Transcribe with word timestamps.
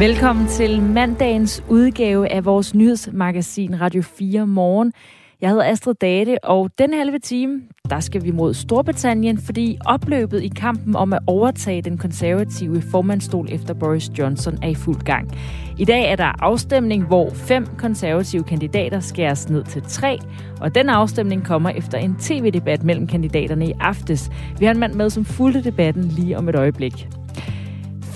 Velkommen 0.00 0.48
til 0.48 0.82
mandagens 0.82 1.62
udgave 1.68 2.32
af 2.32 2.44
vores 2.44 2.74
nyhedsmagasin 2.74 3.80
Radio 3.80 4.02
4 4.02 4.46
Morgen. 4.46 4.92
Jeg 5.40 5.50
hedder 5.50 5.64
Astrid 5.64 5.94
Date, 5.94 6.44
og 6.44 6.70
den 6.78 6.92
halve 6.92 7.18
time, 7.18 7.62
der 7.90 8.00
skal 8.00 8.24
vi 8.24 8.30
mod 8.30 8.54
Storbritannien, 8.54 9.38
fordi 9.38 9.78
opløbet 9.86 10.42
i 10.42 10.48
kampen 10.48 10.96
om 10.96 11.12
at 11.12 11.18
overtage 11.26 11.82
den 11.82 11.98
konservative 11.98 12.82
formandstol 12.82 13.48
efter 13.52 13.74
Boris 13.74 14.10
Johnson 14.18 14.58
er 14.62 14.68
i 14.68 14.74
fuld 14.74 15.00
gang. 15.00 15.38
I 15.78 15.84
dag 15.84 16.12
er 16.12 16.16
der 16.16 16.44
afstemning, 16.44 17.06
hvor 17.06 17.30
fem 17.30 17.66
konservative 17.78 18.42
kandidater 18.42 19.00
skæres 19.00 19.48
ned 19.48 19.64
til 19.64 19.82
tre, 19.82 20.18
og 20.60 20.74
den 20.74 20.88
afstemning 20.88 21.44
kommer 21.44 21.70
efter 21.70 21.98
en 21.98 22.16
tv-debat 22.20 22.84
mellem 22.84 23.06
kandidaterne 23.06 23.66
i 23.66 23.72
aftes. 23.80 24.30
Vi 24.58 24.64
har 24.64 24.72
en 24.72 24.80
mand 24.80 24.94
med, 24.94 25.10
som 25.10 25.24
fulgte 25.24 25.64
debatten 25.64 26.04
lige 26.04 26.38
om 26.38 26.48
et 26.48 26.54
øjeblik. 26.54 27.08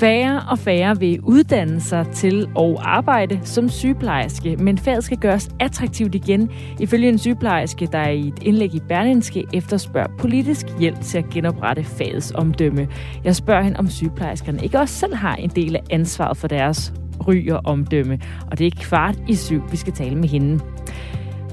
Færre 0.04 0.42
og 0.50 0.58
færre 0.58 0.98
vil 0.98 1.20
uddanne 1.20 1.80
sig 1.80 2.06
til 2.12 2.48
og 2.54 2.96
arbejde 2.96 3.40
som 3.42 3.68
sygeplejerske, 3.68 4.56
men 4.56 4.78
faget 4.78 5.04
skal 5.04 5.18
gøres 5.18 5.48
attraktivt 5.60 6.14
igen, 6.14 6.50
ifølge 6.80 7.08
en 7.08 7.18
sygeplejerske, 7.18 7.88
der 7.92 8.08
i 8.08 8.28
et 8.28 8.42
indlæg 8.42 8.74
i 8.74 8.80
Berlinske 8.88 9.44
efterspørger 9.54 10.16
politisk 10.18 10.66
hjælp 10.80 11.00
til 11.00 11.18
at 11.18 11.30
genoprette 11.30 11.84
fagets 11.84 12.32
omdømme. 12.34 12.88
Jeg 13.24 13.36
spørger 13.36 13.62
hende, 13.62 13.78
om 13.78 13.90
sygeplejerskerne 13.90 14.62
ikke 14.62 14.78
også 14.78 14.94
selv 14.94 15.14
har 15.14 15.34
en 15.34 15.50
del 15.50 15.76
af 15.76 15.82
ansvaret 15.90 16.36
for 16.36 16.48
deres 16.48 16.92
ry 17.28 17.50
og 17.50 17.60
omdømme, 17.64 18.20
og 18.50 18.58
det 18.58 18.66
er 18.66 18.80
kvart 18.80 19.16
i 19.28 19.34
syv, 19.34 19.62
vi 19.70 19.76
skal 19.76 19.92
tale 19.92 20.16
med 20.16 20.28
hende. 20.28 20.60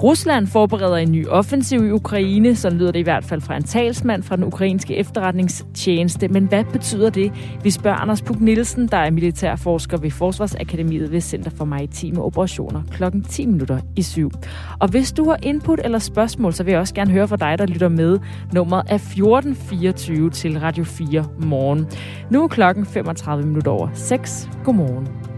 Rusland 0.03 0.47
forbereder 0.47 0.95
en 0.95 1.11
ny 1.11 1.27
offensiv 1.27 1.85
i 1.85 1.91
Ukraine, 1.91 2.55
så 2.55 2.69
lyder 2.69 2.91
det 2.91 2.99
i 2.99 3.03
hvert 3.03 3.25
fald 3.25 3.41
fra 3.41 3.57
en 3.57 3.63
talsmand 3.63 4.23
fra 4.23 4.35
den 4.35 4.43
ukrainske 4.43 4.95
efterretningstjeneste. 4.95 6.27
Men 6.27 6.45
hvad 6.45 6.63
betyder 6.63 7.09
det? 7.09 7.31
Vi 7.63 7.69
spørger 7.71 7.97
Anders 7.97 8.21
Puk 8.21 8.39
Nielsen, 8.39 8.88
der 8.88 8.97
er 8.97 9.11
militærforsker 9.11 9.97
ved 9.97 10.11
Forsvarsakademiet 10.11 11.11
ved 11.11 11.21
Center 11.21 11.52
for 11.52 11.66
Maritime 11.66 12.23
Operationer 12.23 12.81
klokken 12.91 13.23
10 13.23 13.45
minutter 13.45 13.80
i 13.95 14.02
syv. 14.02 14.31
Og 14.80 14.89
hvis 14.89 15.11
du 15.11 15.30
har 15.30 15.38
input 15.43 15.80
eller 15.83 15.99
spørgsmål, 15.99 16.53
så 16.53 16.63
vil 16.63 16.71
jeg 16.71 16.80
også 16.80 16.93
gerne 16.93 17.11
høre 17.11 17.27
fra 17.27 17.36
dig, 17.36 17.58
der 17.58 17.65
lytter 17.65 17.89
med. 17.89 18.19
Nummeret 18.53 18.83
er 18.89 18.95
1424 18.95 20.30
til 20.30 20.59
Radio 20.59 20.83
4 20.83 21.25
morgen. 21.39 21.88
Nu 22.30 22.43
er 22.43 22.47
klokken 22.47 22.86
35 22.86 23.45
minutter 23.45 23.71
over 23.71 23.89
6. 23.93 24.49
Godmorgen. 24.63 25.30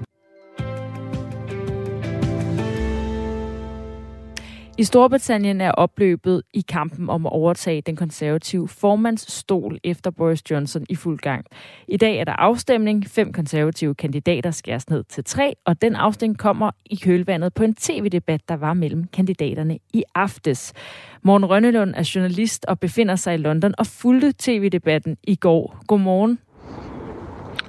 I 4.77 4.83
Storbritannien 4.83 5.61
er 5.61 5.71
opløbet 5.71 6.41
i 6.53 6.61
kampen 6.61 7.09
om 7.09 7.25
at 7.25 7.31
overtage 7.31 7.81
den 7.81 7.95
konservative 7.95 8.67
formandsstol 8.67 9.77
efter 9.83 10.11
Boris 10.11 10.51
Johnson 10.51 10.85
i 10.89 10.95
fuld 10.95 11.19
gang. 11.19 11.45
I 11.87 11.97
dag 11.97 12.17
er 12.17 12.23
der 12.23 12.31
afstemning. 12.31 13.05
Fem 13.07 13.33
konservative 13.33 13.95
kandidater 13.95 14.51
skæres 14.51 14.89
ned 14.89 15.03
til 15.03 15.23
tre, 15.23 15.53
og 15.65 15.81
den 15.81 15.95
afstemning 15.95 16.37
kommer 16.37 16.71
i 16.85 16.95
kølvandet 16.95 17.53
på 17.53 17.63
en 17.63 17.75
tv-debat, 17.75 18.41
der 18.49 18.55
var 18.55 18.73
mellem 18.73 19.07
kandidaterne 19.13 19.79
i 19.93 20.03
aftes. 20.15 20.73
Morten 21.21 21.49
Rønnelund 21.49 21.93
er 21.95 22.11
journalist 22.15 22.65
og 22.65 22.79
befinder 22.79 23.15
sig 23.15 23.33
i 23.33 23.37
London 23.37 23.73
og 23.77 23.87
fulgte 23.87 24.33
tv-debatten 24.39 25.17
i 25.23 25.35
går. 25.35 25.77
Godmorgen. 25.87 26.39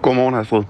Godmorgen, 0.03 0.35
Astrid. 0.35 0.63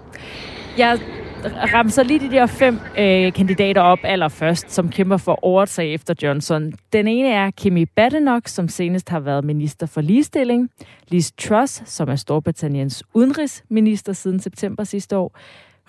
Jeg 0.78 0.98
ramser 1.46 2.02
lige 2.02 2.20
de 2.20 2.30
der 2.30 2.46
fem 2.46 2.78
øh, 2.98 3.32
kandidater 3.32 3.80
op 3.80 3.98
allerførst, 4.02 4.72
som 4.72 4.88
kæmper 4.88 5.16
for 5.16 5.44
overtag 5.44 5.94
efter 5.94 6.14
Johnson. 6.22 6.72
Den 6.92 7.08
ene 7.08 7.28
er 7.28 7.50
Kimi 7.50 7.84
Badenoch, 7.84 8.48
som 8.48 8.68
senest 8.68 9.08
har 9.08 9.20
været 9.20 9.44
minister 9.44 9.86
for 9.86 10.00
ligestilling. 10.00 10.70
Liz 11.08 11.30
Truss, 11.38 11.82
som 11.86 12.08
er 12.08 12.16
Storbritanniens 12.16 13.02
udenrigsminister 13.14 14.12
siden 14.12 14.40
september 14.40 14.84
sidste 14.84 15.16
år. 15.16 15.38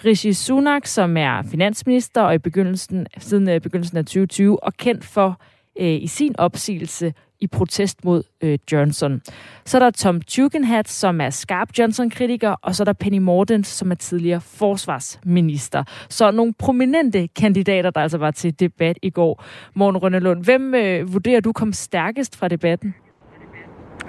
Rishi 0.06 0.34
Sunak, 0.34 0.86
som 0.86 1.18
er 1.18 1.44
finansminister 1.52 2.22
og 2.22 2.36
i 2.36 2.38
begyndelsen, 2.38 3.08
siden 3.18 3.50
øh, 3.50 3.62
begyndelsen 3.62 3.98
af 3.98 4.06
2020, 4.06 4.64
og 4.64 4.74
kendt 4.74 5.06
for 5.06 5.40
øh, 5.80 6.02
i 6.02 6.08
sin 6.08 6.36
opsigelse 6.40 7.14
i 7.40 7.48
protest 7.48 8.06
mod 8.06 8.24
øh, 8.42 8.60
Johnson. 8.72 9.22
Så 9.66 9.78
er 9.78 9.80
der 9.80 9.90
Tom 9.90 10.22
Tugendhat, 10.22 10.90
som 10.90 11.22
er 11.22 11.30
skarp 11.30 11.70
Johnson-kritiker, 11.80 12.56
og 12.62 12.76
så 12.76 12.84
er 12.84 12.86
der 12.86 12.94
Penny 12.94 13.18
Mordens, 13.18 13.68
som 13.68 13.92
er 13.92 13.96
tidligere 13.96 14.42
forsvarsminister. 14.42 15.84
Så 16.10 16.32
nogle 16.32 16.54
prominente 16.54 17.28
kandidater, 17.28 17.90
der 17.90 18.02
altså 18.02 18.18
var 18.18 18.32
til 18.32 18.60
debat 18.60 19.00
i 19.02 19.10
går. 19.10 19.44
Morgen 19.74 19.98
Rønnelund, 19.98 20.44
hvem 20.44 20.76
øh, 20.76 21.14
vurderer 21.14 21.42
du 21.42 21.54
kom 21.54 21.74
stærkest 21.74 22.36
fra 22.36 22.48
debatten? 22.48 22.96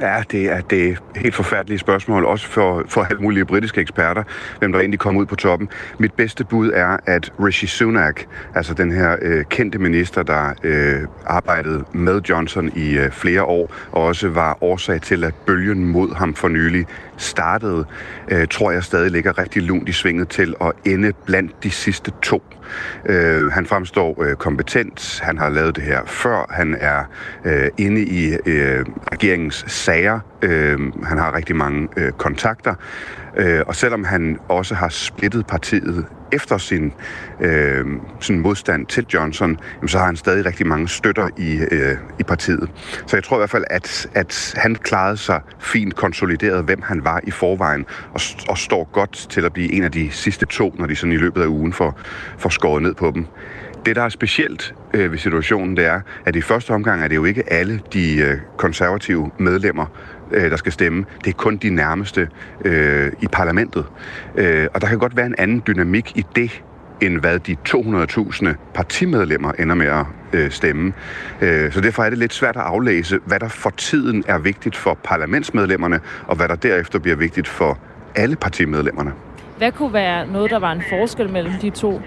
Ja, 0.01 0.23
det 0.31 0.53
er 0.53 0.61
det 0.61 0.99
helt 1.17 1.35
forfærdelige 1.35 1.79
spørgsmål, 1.79 2.25
også 2.25 2.47
for, 2.47 2.85
for 2.89 3.03
alle 3.03 3.23
mulige 3.23 3.45
britiske 3.45 3.81
eksperter, 3.81 4.23
hvem 4.59 4.73
der 4.73 4.81
egentlig 4.81 5.01
kom 5.01 5.17
ud 5.17 5.27
på 5.27 5.37
toppen. 5.37 5.69
Mit 5.99 6.13
bedste 6.13 6.45
bud 6.45 6.71
er, 6.75 6.97
at 7.07 7.33
Rishi 7.41 7.67
Sunak, 7.67 8.21
altså 8.55 8.75
den 8.75 8.93
her 8.93 9.17
øh, 9.23 9.45
kendte 9.45 9.79
minister, 9.79 10.23
der 10.23 10.53
øh, 10.63 11.03
arbejdede 11.27 11.85
med 11.93 12.21
Johnson 12.21 12.73
i 12.77 12.99
øh, 12.99 13.11
flere 13.11 13.43
år, 13.43 13.75
og 13.93 14.03
også 14.03 14.29
var 14.29 14.59
årsag 14.61 15.03
til, 15.03 15.25
at 15.25 15.35
bølgen 15.47 15.85
mod 15.85 16.15
ham 16.15 16.35
for 16.35 16.49
nylig 16.49 16.87
startede, 17.17 17.85
øh, 18.29 18.49
tror 18.49 18.71
jeg 18.71 18.85
stadig 18.85 19.11
ligger 19.11 19.39
rigtig 19.39 19.63
lunt 19.63 19.89
i 19.89 19.93
svinget 19.93 20.29
til 20.29 20.55
at 20.61 20.73
ende 20.85 21.13
blandt 21.27 21.63
de 21.63 21.71
sidste 21.71 22.13
to. 22.23 22.43
Øh, 23.07 23.53
han 23.53 23.67
fremstår 23.67 24.23
øh, 24.23 24.37
kompetent, 24.37 25.21
han 25.23 25.39
har 25.39 25.49
lavet 25.49 25.77
det 25.77 25.85
her 25.85 26.01
før, 26.07 26.47
han 26.51 26.77
er 26.81 27.05
øh, 27.45 27.69
inde 27.79 28.03
i 28.03 28.37
øh, 28.47 28.85
regeringens 29.13 29.65
sager, 29.69 30.21
øh, 30.43 30.79
han 31.05 31.19
har 31.19 31.35
rigtig 31.35 31.57
mange 31.57 31.89
øh, 31.97 32.13
kontakter, 32.13 32.75
øh, 33.37 33.63
og 33.67 33.75
selvom 33.75 34.05
han 34.05 34.39
også 34.49 34.75
har 34.75 34.89
splittet 34.89 35.47
partiet 35.47 36.07
efter 36.33 36.59
sin, 36.59 36.93
øh, 37.41 37.87
sin 38.21 38.39
modstand 38.39 38.87
til 38.87 39.07
Johnson, 39.15 39.59
jamen, 39.77 39.89
så 39.89 39.99
har 39.99 40.07
han 40.07 40.17
stadig 40.17 40.47
rigtig 40.47 40.67
mange 40.67 40.89
støtter 40.89 41.29
i, 41.37 41.59
øh, 41.71 41.97
i 42.21 42.23
partiet. 42.23 42.71
Så 43.07 43.17
jeg 43.17 43.25
tror 43.25 43.37
i 43.37 43.41
hvert 43.41 43.51
fald, 43.51 43.65
at, 43.71 44.07
at 44.15 44.55
han 44.57 44.75
klarede 44.75 45.17
sig 45.17 45.41
fint 45.59 45.95
konsolideret, 45.95 46.65
hvem 46.65 46.83
han 46.83 47.05
var 47.05 47.21
i 47.25 47.31
forvejen, 47.31 47.87
og, 48.15 48.21
og 48.49 48.59
står 48.59 48.89
godt 48.93 49.27
til 49.31 49.45
at 49.45 49.53
blive 49.53 49.73
en 49.73 49.85
af 49.85 49.93
de 49.93 50.11
sidste 50.11 50.47
to, 50.47 50.75
når 50.79 50.87
de 50.87 50.97
sådan 50.97 51.13
i 51.13 51.17
løbet 51.17 51.43
af 51.43 51.47
ugen 51.47 51.73
får, 51.73 52.01
får 52.39 52.49
skåret 52.49 52.83
ned 52.83 52.95
på 52.95 53.11
dem. 53.15 53.27
Det, 53.87 53.97
der 53.97 54.03
er 54.03 54.09
specielt 54.09 54.75
øh, 54.95 55.13
ved 55.13 55.19
situationen, 55.19 55.77
det 55.77 55.87
er, 55.87 56.01
at 56.25 56.37
i 56.37 56.41
første 56.41 56.71
omgang 56.71 57.03
er 57.03 57.09
det 57.09 57.17
jo 57.17 57.25
ikke 57.25 57.53
alle 57.53 57.81
de 57.93 58.17
øh, 58.17 58.39
konservative 58.57 59.31
medlemmer, 59.39 59.87
øh, 60.33 60.51
der 60.51 60.57
skal 60.57 60.73
stemme. 60.73 61.05
Det 61.25 61.31
er 61.31 61.35
kun 61.35 61.57
de 61.57 61.71
nærmeste 61.71 62.29
øh, 62.65 63.13
i 63.21 63.27
parlamentet. 63.33 63.85
Øh, 64.37 64.67
og 64.75 64.81
der 64.81 64.87
kan 64.87 64.99
godt 64.99 65.17
være 65.17 65.27
en 65.27 65.35
anden 65.39 65.63
dynamik 65.67 66.13
i 66.17 66.25
det, 66.37 66.63
end 67.01 67.19
hvad 67.19 67.39
de 67.39 67.57
200.000 67.69 68.55
partimedlemmer 68.75 69.53
ender 69.53 69.75
med 69.75 69.87
at 69.87 70.07
øh, 70.33 70.51
stemme. 70.51 70.93
Øh, 71.41 71.73
så 71.73 71.81
derfor 71.81 72.03
er 72.03 72.11
det 72.11 72.19
lidt 72.19 72.35
svært 72.35 72.57
at 72.57 72.63
aflæse, 72.63 73.19
hvad 73.27 73.41
der 73.41 73.49
for 73.49 73.71
tiden 73.71 74.25
er 74.27 74.39
vigtigt 74.39 74.77
for 74.77 74.99
parlamentsmedlemmerne, 75.05 76.01
og 76.27 76.37
hvad 76.37 76.49
der 76.49 76.57
derefter 76.57 76.99
bliver 76.99 77.17
vigtigt 77.17 77.49
for 77.49 77.79
alle 78.15 78.37
partimedlemmerne. 78.37 79.13
Hvad 79.59 79.73
kunne 79.73 79.93
være 79.93 80.27
noget, 80.27 80.51
der 80.51 80.59
var 80.59 80.73
en 80.73 80.83
forskel 80.91 81.31
mellem 81.31 81.53
de 81.63 81.71
to? 81.71 82.03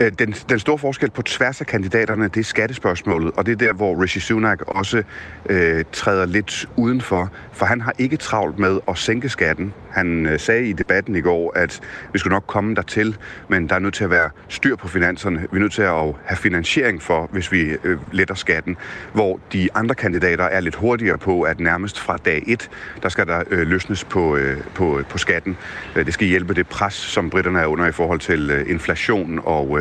Øh, 0.00 0.12
den, 0.18 0.32
den 0.32 0.58
store 0.58 0.78
forskel 0.78 1.10
på 1.10 1.22
tværs 1.22 1.60
af 1.60 1.66
kandidaterne, 1.66 2.28
det 2.28 2.40
er 2.40 2.44
skattespørgsmålet, 2.44 3.32
og 3.36 3.46
det 3.46 3.52
er 3.52 3.56
der, 3.56 3.72
hvor 3.72 4.02
Rishi 4.02 4.20
Sunak 4.20 4.62
også 4.66 5.02
øh, 5.50 5.84
træder 5.92 6.26
lidt 6.26 6.68
udenfor, 6.76 7.30
for 7.52 7.66
han 7.66 7.80
har 7.80 7.94
ikke 7.98 8.16
travlt 8.16 8.58
med 8.58 8.80
at 8.88 8.98
sænke 8.98 9.28
skatten. 9.28 9.74
Han 9.94 10.26
øh, 10.26 10.40
sagde 10.40 10.68
i 10.68 10.72
debatten 10.72 11.16
i 11.16 11.20
går, 11.20 11.52
at 11.56 11.80
vi 12.12 12.18
skulle 12.18 12.32
nok 12.32 12.44
komme 12.46 12.74
dertil, 12.74 13.16
men 13.48 13.68
der 13.68 13.74
er 13.74 13.78
nødt 13.78 13.94
til 13.94 14.04
at 14.04 14.10
være 14.10 14.30
styr 14.48 14.76
på 14.76 14.88
finanserne. 14.88 15.38
Vi 15.38 15.56
er 15.56 15.60
nødt 15.60 15.72
til 15.72 15.82
at 15.82 16.14
have 16.24 16.36
finansiering 16.36 17.02
for, 17.02 17.28
hvis 17.32 17.52
vi 17.52 17.76
øh, 17.84 17.98
letter 18.12 18.34
skatten, 18.34 18.76
hvor 19.12 19.40
de 19.52 19.68
andre 19.74 19.94
kandidater 19.94 20.44
er 20.44 20.60
lidt 20.60 20.74
hurtigere 20.74 21.18
på, 21.18 21.42
at 21.42 21.60
nærmest 21.60 22.00
fra 22.00 22.16
dag 22.16 22.44
1, 22.46 22.70
der 23.02 23.08
skal 23.08 23.26
der 23.26 23.42
øh, 23.50 23.66
løsnes 23.66 24.04
på, 24.04 24.38
på, 24.74 25.00
på 25.08 25.18
skatten. 25.18 25.56
Det 25.94 26.14
skal 26.14 26.26
hjælpe 26.26 26.54
det 26.54 26.66
pres, 26.66 26.94
som 26.94 27.30
britterne 27.30 27.60
er 27.60 27.66
under 27.66 27.86
i 27.86 27.92
forhold 27.92 28.20
til 28.20 28.64
inflation 28.66 29.40
og 29.44 29.78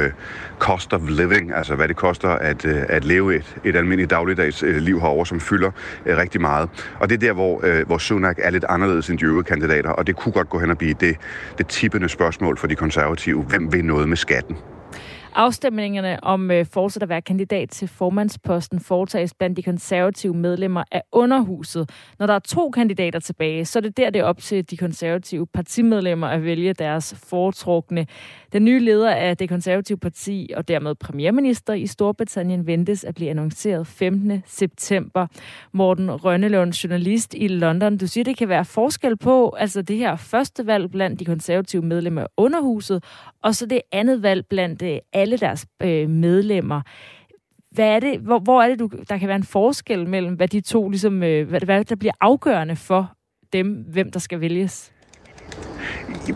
cost 0.60 0.94
of 0.94 1.02
living, 1.10 1.54
altså 1.54 1.76
hvad 1.76 1.88
det 1.88 1.96
koster 1.96 2.30
at, 2.30 2.66
at 2.66 3.06
leve 3.06 3.36
et, 3.36 3.56
et 3.64 3.76
almindeligt 3.76 4.10
dagligdags 4.10 4.62
liv 4.62 5.00
herover, 5.00 5.26
som 5.26 5.40
fylder 5.40 5.72
rigtig 6.06 6.42
meget. 6.42 6.70
Og 7.00 7.10
det 7.10 7.16
er 7.16 7.20
der, 7.20 7.34
hvor, 7.34 7.84
hvor 7.86 7.98
Sunak 7.98 8.38
er 8.42 8.50
lidt 8.50 8.66
anderledes 8.70 9.10
end 9.10 9.20
de 9.20 9.26
øvrige 9.26 9.44
kandidater, 9.44 9.90
og 10.04 10.08
det 10.08 10.16
kunne 10.16 10.32
godt 10.32 10.50
gå 10.50 10.60
hen 10.60 10.70
og 10.70 10.78
blive 10.78 10.94
det, 10.94 11.18
det 11.58 11.68
tippende 11.68 12.10
spørgsmål 12.10 12.58
for 12.58 12.68
de 12.68 12.76
konservative. 12.76 13.44
Hvem 13.44 13.74
vil 13.74 13.86
noget 13.86 14.10
med 14.10 14.18
skatten? 14.18 14.58
Afstemningerne 15.36 16.24
om 16.24 16.52
øh, 16.52 16.66
fortsat 16.66 17.04
at 17.04 17.10
være 17.10 17.22
kandidat 17.22 17.70
til 17.70 17.88
formandsposten 17.88 18.80
foretages 18.80 19.34
blandt 19.34 19.58
de 19.58 19.64
konservative 19.64 20.34
medlemmer 20.34 20.84
af 20.92 21.02
underhuset. 21.12 21.90
Når 22.20 22.28
der 22.28 22.34
er 22.34 22.40
to 22.40 22.70
kandidater 22.70 23.20
tilbage, 23.20 23.66
så 23.66 23.80
er 23.80 23.82
det 23.82 23.98
der, 23.98 24.10
det 24.10 24.20
er 24.20 24.24
op 24.24 24.38
til 24.38 24.70
de 24.70 24.78
konservative 24.78 25.48
partimedlemmer 25.48 26.28
at 26.28 26.44
vælge 26.44 26.74
deres 26.74 27.16
foretrukne. 27.30 28.08
Den 28.54 28.66
nye 28.66 28.80
leder 28.80 29.10
af 29.10 29.38
det 29.38 29.50
konservative 29.50 29.98
parti 29.98 30.52
og 30.56 30.68
dermed 30.68 30.96
premierminister 30.96 31.74
i 31.74 31.88
Storbritannien 31.88 32.68
ventes 32.68 33.04
at 33.04 33.16
blive 33.16 33.30
annonceret 33.30 33.88
15. 33.88 34.44
september. 34.48 35.28
Morten 35.72 36.12
Rønnelund, 36.12 36.74
journalist 36.74 37.34
i 37.38 37.48
London, 37.48 37.98
du 37.98 38.08
siger, 38.08 38.24
det 38.24 38.38
kan 38.38 38.50
være 38.50 38.66
forskel 38.66 39.18
på 39.18 39.56
altså 39.58 39.82
det 39.82 39.98
her 39.98 40.16
første 40.16 40.68
valg 40.68 40.92
blandt 40.92 41.20
de 41.20 41.26
konservative 41.26 41.82
medlemmer 41.82 42.22
af 42.22 42.28
underhuset, 42.38 43.04
og 43.44 43.56
så 43.56 43.66
det 43.66 43.82
andet 43.92 44.24
valg 44.24 44.46
blandt 44.50 44.82
øh, 44.82 44.98
alle 45.24 45.38
deres 45.38 45.66
øh, 45.82 46.10
medlemmer. 46.10 46.82
Hvad 47.72 47.88
er 47.96 48.00
det, 48.00 48.20
hvor, 48.20 48.40
hvor 48.40 48.62
er 48.62 48.70
det, 48.70 48.80
du, 48.80 48.90
der 49.10 49.18
kan 49.18 49.28
være 49.28 49.36
en 49.36 49.44
forskel 49.44 50.08
mellem, 50.08 50.36
hvad 50.36 50.48
de 50.48 50.62
to, 50.62 50.90
ligesom, 50.90 51.24
øh, 51.24 51.50
hvad, 51.50 51.62
hvad 51.62 51.86
der 51.86 51.96
bliver 51.96 52.14
afgørende 52.22 52.76
for 52.76 53.14
dem, 53.54 53.68
hvem 53.74 54.12
der 54.12 54.20
skal 54.20 54.42
vælges? 54.42 54.93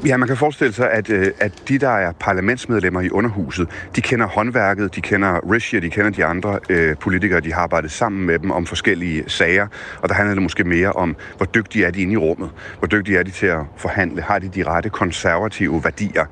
Ja, 0.06 0.18
man 0.18 0.28
kan 0.28 0.38
forestille 0.38 0.74
sig, 0.74 0.92
at, 0.92 1.10
øh, 1.10 1.32
at 1.40 1.52
de, 1.68 1.78
der 1.78 1.90
er 1.90 2.12
parlamentsmedlemmer 2.20 3.02
i 3.02 3.10
underhuset, 3.10 3.70
de 3.96 4.02
kender 4.02 4.28
håndværket, 4.28 4.96
de 4.96 5.02
kender 5.02 5.52
Rishi, 5.52 5.80
de 5.80 5.90
kender 5.90 6.10
de 6.10 6.26
andre 6.26 6.60
øh, 6.70 6.96
politikere, 6.98 7.40
de 7.40 7.54
har 7.54 7.62
arbejdet 7.62 7.92
sammen 7.92 8.26
med 8.26 8.40
dem 8.40 8.52
om 8.52 8.66
forskellige 8.66 9.24
sager, 9.28 9.68
og 10.02 10.10
der 10.10 10.16
handler 10.16 10.34
det 10.34 10.44
måske 10.44 10.64
mere 10.64 10.92
om, 10.92 11.16
hvor 11.38 11.46
dygtige 11.46 11.86
er 11.86 11.92
de 11.92 12.02
inde 12.02 12.14
i 12.14 12.18
rummet, 12.18 12.50
hvor 12.80 12.88
dygtige 12.88 13.18
er 13.18 13.24
de 13.24 13.32
til 13.32 13.46
at 13.46 13.60
forhandle, 13.78 14.22
har 14.22 14.40
de 14.40 14.48
de 14.48 14.64
rette 14.64 14.90
konservative 14.90 15.84
værdier, 15.84 16.26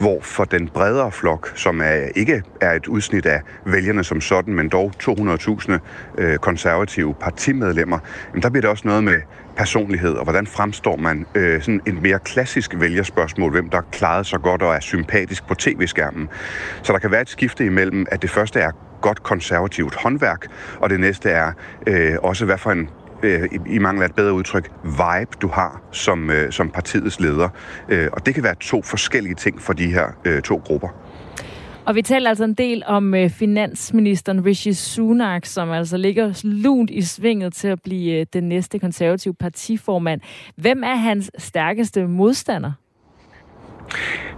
hvor 0.00 0.20
for 0.22 0.44
den 0.44 0.68
bredere 0.68 1.12
flok, 1.12 1.52
som 1.54 1.80
er, 1.80 2.08
ikke 2.16 2.42
er 2.60 2.72
et 2.72 2.86
udsnit 2.86 3.26
af 3.26 3.40
vælgerne 3.64 4.04
som 4.04 4.20
sådan, 4.20 4.54
men 4.54 4.68
dog 4.68 4.92
200.000 5.02 5.78
øh, 6.18 6.38
konservative 6.38 7.14
partimedlemmer, 7.14 7.98
jamen 8.32 8.42
der 8.42 8.50
bliver 8.50 8.60
det 8.60 8.70
også 8.70 8.88
noget 8.88 9.04
med 9.04 9.20
personlighed, 9.58 10.12
og 10.12 10.22
hvordan 10.24 10.46
fremstår 10.46 10.96
man 10.96 11.26
øh, 11.34 11.62
sådan 11.62 11.80
et 11.86 12.02
mere 12.02 12.18
klassisk 12.18 12.74
vælgerspørgsmål, 12.76 13.50
hvem 13.50 13.70
der 13.70 13.80
klarede 13.92 14.24
sig 14.24 14.40
godt 14.40 14.62
og 14.62 14.74
er 14.74 14.80
sympatisk 14.80 15.46
på 15.48 15.54
tv-skærmen. 15.54 16.28
Så 16.82 16.92
der 16.92 16.98
kan 16.98 17.10
være 17.10 17.20
et 17.20 17.28
skifte 17.28 17.64
imellem, 17.64 18.06
at 18.10 18.22
det 18.22 18.30
første 18.30 18.60
er 18.60 18.70
godt 19.00 19.22
konservativt 19.22 19.94
håndværk, 19.94 20.46
og 20.80 20.90
det 20.90 21.00
næste 21.00 21.30
er 21.30 21.52
øh, 21.86 22.16
også, 22.22 22.44
hvad 22.44 22.58
for 22.58 22.70
en 22.70 22.90
øh, 23.22 23.48
i 23.66 23.78
mangel 23.78 24.02
af 24.02 24.08
et 24.08 24.14
bedre 24.14 24.32
udtryk, 24.32 24.70
vibe, 24.84 25.30
du 25.42 25.48
har 25.48 25.80
som, 25.92 26.30
øh, 26.30 26.52
som 26.52 26.70
partiets 26.70 27.20
leder. 27.20 27.48
Øh, 27.88 28.08
og 28.12 28.26
det 28.26 28.34
kan 28.34 28.42
være 28.42 28.54
to 28.54 28.82
forskellige 28.82 29.34
ting 29.34 29.62
for 29.62 29.72
de 29.72 29.92
her 29.92 30.06
øh, 30.24 30.42
to 30.42 30.62
grupper. 30.64 30.88
Og 31.88 31.94
vi 31.94 32.02
taler 32.02 32.28
altså 32.28 32.44
en 32.44 32.54
del 32.54 32.82
om 32.86 33.14
øh, 33.14 33.30
finansministeren 33.30 34.44
Rishi 34.44 34.72
Sunak, 34.72 35.46
som 35.46 35.70
altså 35.70 35.96
ligger 35.96 36.40
lunt 36.44 36.90
i 36.90 37.02
svinget 37.02 37.52
til 37.52 37.68
at 37.68 37.82
blive 37.82 38.20
øh, 38.20 38.26
den 38.32 38.48
næste 38.48 38.78
konservative 38.78 39.34
partiformand. 39.34 40.20
Hvem 40.56 40.82
er 40.84 40.94
hans 40.94 41.30
stærkeste 41.38 42.06
modstander? 42.06 42.72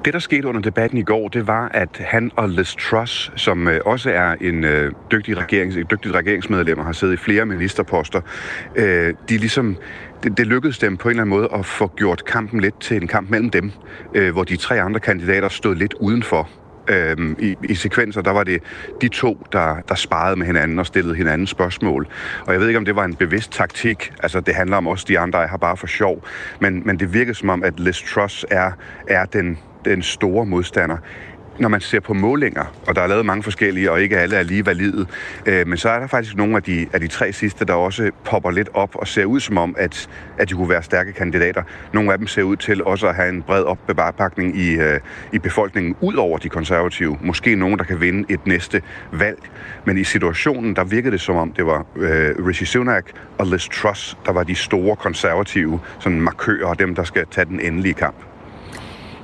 Det, 0.04 0.12
der 0.12 0.18
skete 0.18 0.48
under 0.48 0.60
debatten 0.60 0.98
i 0.98 1.02
går, 1.02 1.28
det 1.28 1.46
var, 1.46 1.68
at 1.68 1.96
han 2.00 2.30
og 2.36 2.48
Liz 2.48 2.74
Truss, 2.74 3.32
som 3.36 3.68
øh, 3.68 3.80
også 3.86 4.10
er 4.10 4.34
en 4.40 4.64
øh, 4.64 4.92
dygtig 5.12 5.36
regerings, 5.38 5.76
et 5.76 5.90
dygtigt 5.90 6.14
regeringsmedlem 6.14 6.78
og 6.78 6.84
har 6.84 6.92
siddet 6.92 7.14
i 7.14 7.16
flere 7.16 7.46
ministerposter, 7.46 8.20
øh, 8.76 9.14
de 9.28 9.38
ligesom 9.38 9.76
det, 10.22 10.38
det 10.38 10.46
lykkedes 10.46 10.78
dem 10.78 10.96
på 10.96 11.08
en 11.08 11.10
eller 11.10 11.22
anden 11.22 11.36
måde 11.36 11.48
at 11.54 11.66
få 11.66 11.86
gjort 11.96 12.24
kampen 12.24 12.60
lidt 12.60 12.80
til 12.80 12.96
en 12.96 13.08
kamp 13.08 13.30
mellem 13.30 13.50
dem, 13.50 13.72
øh, 14.14 14.32
hvor 14.32 14.44
de 14.44 14.56
tre 14.56 14.80
andre 14.80 15.00
kandidater 15.00 15.48
stod 15.48 15.74
lidt 15.74 15.94
udenfor. 15.94 16.48
Øhm, 16.90 17.36
i, 17.38 17.56
I 17.64 17.74
sekvenser, 17.74 18.22
der 18.22 18.30
var 18.30 18.44
det 18.44 18.62
de 19.00 19.08
to, 19.08 19.46
der, 19.52 19.76
der 19.88 19.94
sparede 19.94 20.36
med 20.36 20.46
hinanden 20.46 20.78
og 20.78 20.86
stillede 20.86 21.14
hinanden 21.14 21.46
spørgsmål. 21.46 22.06
Og 22.46 22.52
jeg 22.52 22.60
ved 22.60 22.68
ikke, 22.68 22.78
om 22.78 22.84
det 22.84 22.96
var 22.96 23.04
en 23.04 23.14
bevidst 23.14 23.52
taktik. 23.52 24.12
Altså, 24.22 24.40
det 24.40 24.54
handler 24.54 24.76
om 24.76 24.86
også 24.86 25.04
de 25.08 25.18
andre, 25.18 25.38
jeg 25.38 25.48
har 25.48 25.56
bare 25.56 25.76
for 25.76 25.86
sjov. 25.86 26.24
Men, 26.60 26.82
men 26.86 26.98
det 26.98 27.14
virker 27.14 27.32
som 27.32 27.48
om, 27.48 27.64
at 27.64 27.80
Liz 27.80 28.02
Truss 28.14 28.46
er, 28.50 28.72
er 29.08 29.24
den, 29.24 29.58
den 29.84 30.02
store 30.02 30.46
modstander 30.46 30.96
når 31.60 31.68
man 31.68 31.80
ser 31.80 32.00
på 32.00 32.14
målinger, 32.14 32.64
og 32.86 32.96
der 32.96 33.02
er 33.02 33.06
lavet 33.06 33.26
mange 33.26 33.42
forskellige, 33.42 33.92
og 33.92 34.02
ikke 34.02 34.18
alle 34.18 34.36
er 34.36 34.42
lige 34.42 34.66
valide, 34.66 35.06
øh, 35.46 35.68
men 35.68 35.78
så 35.78 35.88
er 35.88 36.00
der 36.00 36.06
faktisk 36.06 36.36
nogle 36.36 36.56
af 36.56 36.62
de, 36.62 36.86
af 36.92 37.00
de 37.00 37.08
tre 37.08 37.32
sidste, 37.32 37.64
der 37.64 37.74
også 37.74 38.10
popper 38.24 38.50
lidt 38.50 38.68
op 38.74 38.96
og 38.96 39.08
ser 39.08 39.24
ud 39.24 39.40
som 39.40 39.58
om, 39.58 39.74
at, 39.78 40.08
at 40.38 40.48
de 40.48 40.54
kunne 40.54 40.68
være 40.68 40.82
stærke 40.82 41.12
kandidater. 41.12 41.62
Nogle 41.92 42.12
af 42.12 42.18
dem 42.18 42.26
ser 42.26 42.42
ud 42.42 42.56
til 42.56 42.84
også 42.84 43.08
at 43.08 43.14
have 43.14 43.28
en 43.28 43.42
bred 43.42 43.62
opbevarpakning 43.62 44.56
i, 44.58 44.74
øh, 44.74 45.00
i 45.32 45.38
befolkningen, 45.38 45.96
ud 46.00 46.14
over 46.14 46.38
de 46.38 46.48
konservative. 46.48 47.18
Måske 47.22 47.54
nogen, 47.54 47.78
der 47.78 47.84
kan 47.84 48.00
vinde 48.00 48.32
et 48.32 48.46
næste 48.46 48.82
valg. 49.12 49.38
Men 49.84 49.98
i 49.98 50.04
situationen, 50.04 50.76
der 50.76 50.84
virkede 50.84 51.12
det 51.12 51.20
som 51.20 51.36
om, 51.36 51.52
det 51.52 51.66
var 51.66 51.86
øh, 51.96 52.46
Rishi 52.46 52.64
Sunak 52.64 53.04
og 53.38 53.46
Liz 53.46 53.68
Truss, 53.68 54.18
der 54.26 54.32
var 54.32 54.42
de 54.42 54.54
store 54.54 54.96
konservative 54.96 55.80
sådan 55.98 56.20
markører, 56.20 56.66
og 56.66 56.78
dem, 56.78 56.94
der 56.94 57.04
skal 57.04 57.26
tage 57.30 57.44
den 57.44 57.60
endelige 57.60 57.94
kamp. 57.94 58.29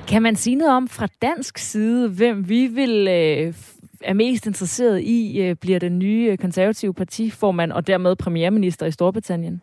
Kan 0.08 0.22
man 0.22 0.36
sige 0.36 0.56
noget 0.56 0.74
om 0.74 0.88
fra 0.88 1.08
dansk 1.22 1.58
side, 1.58 2.08
hvem 2.08 2.48
vi 2.48 2.66
vil 2.66 3.08
øh, 3.08 3.54
er 4.00 4.14
mest 4.14 4.46
interesseret 4.46 5.00
i, 5.00 5.40
øh, 5.42 5.56
bliver 5.56 5.78
den 5.78 5.98
nye 5.98 6.28
øh, 6.30 6.38
konservative 6.38 6.94
partiformand 6.94 7.72
og 7.72 7.86
dermed 7.86 8.16
premierminister 8.16 8.86
i 8.86 8.90
Storbritannien? 8.90 9.62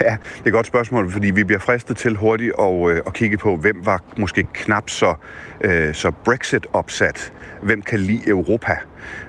Ja, 0.00 0.16
det 0.36 0.42
er 0.42 0.46
et 0.46 0.52
godt 0.52 0.66
spørgsmål, 0.66 1.10
fordi 1.12 1.30
vi 1.30 1.44
bliver 1.44 1.58
fristet 1.58 1.96
til 1.96 2.16
hurtigt 2.16 2.52
at, 2.58 2.90
øh, 2.90 3.00
at 3.06 3.12
kigge 3.12 3.38
på, 3.38 3.56
hvem 3.56 3.86
var 3.86 4.02
måske 4.18 4.46
knap 4.54 4.90
så, 4.90 5.14
øh, 5.60 5.94
så 5.94 6.12
Brexit-opsat. 6.24 7.32
Hvem 7.62 7.82
kan 7.82 8.00
lide 8.00 8.28
Europa? 8.28 8.76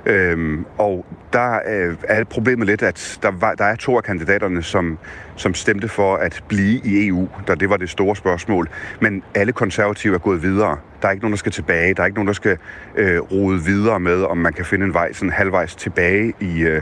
Øhm, 0.06 0.66
og 0.78 1.06
der 1.34 1.60
øh, 1.68 1.96
er 2.04 2.24
problemet 2.24 2.68
lidt, 2.68 2.82
at 2.82 3.20
der, 3.22 3.32
var, 3.32 3.56
der 3.56 3.66
er 3.66 3.76
to 3.76 3.98
af 3.98 4.04
kandidaterne, 4.04 4.64
som, 4.64 4.98
som 5.36 5.54
stemte 5.54 5.88
for 5.88 6.16
at 6.16 6.44
blive 6.48 6.82
i 6.84 7.08
EU, 7.08 7.28
da 7.48 7.56
det 7.56 7.70
var 7.70 7.78
det 7.78 7.90
store 7.90 8.16
spørgsmål. 8.16 8.70
Men 9.02 9.24
alle 9.36 9.54
konservative 9.54 10.14
er 10.16 10.20
gået 10.20 10.42
videre. 10.42 10.78
Der 11.04 11.10
er 11.10 11.12
ikke 11.12 11.24
nogen, 11.24 11.32
der 11.32 11.38
skal 11.38 11.52
tilbage. 11.52 11.94
Der 11.94 12.02
er 12.02 12.06
ikke 12.06 12.16
nogen, 12.16 12.28
der 12.28 12.34
skal 12.34 12.58
øh, 12.96 13.20
rode 13.20 13.64
videre 13.64 14.00
med, 14.00 14.24
om 14.24 14.38
man 14.38 14.54
kan 14.54 14.66
finde 14.66 14.86
en 14.86 14.94
vej 14.94 15.14
sådan 15.14 15.30
halvvejs 15.30 15.76
tilbage 15.76 16.34
i, 16.40 16.62
øh, 16.62 16.82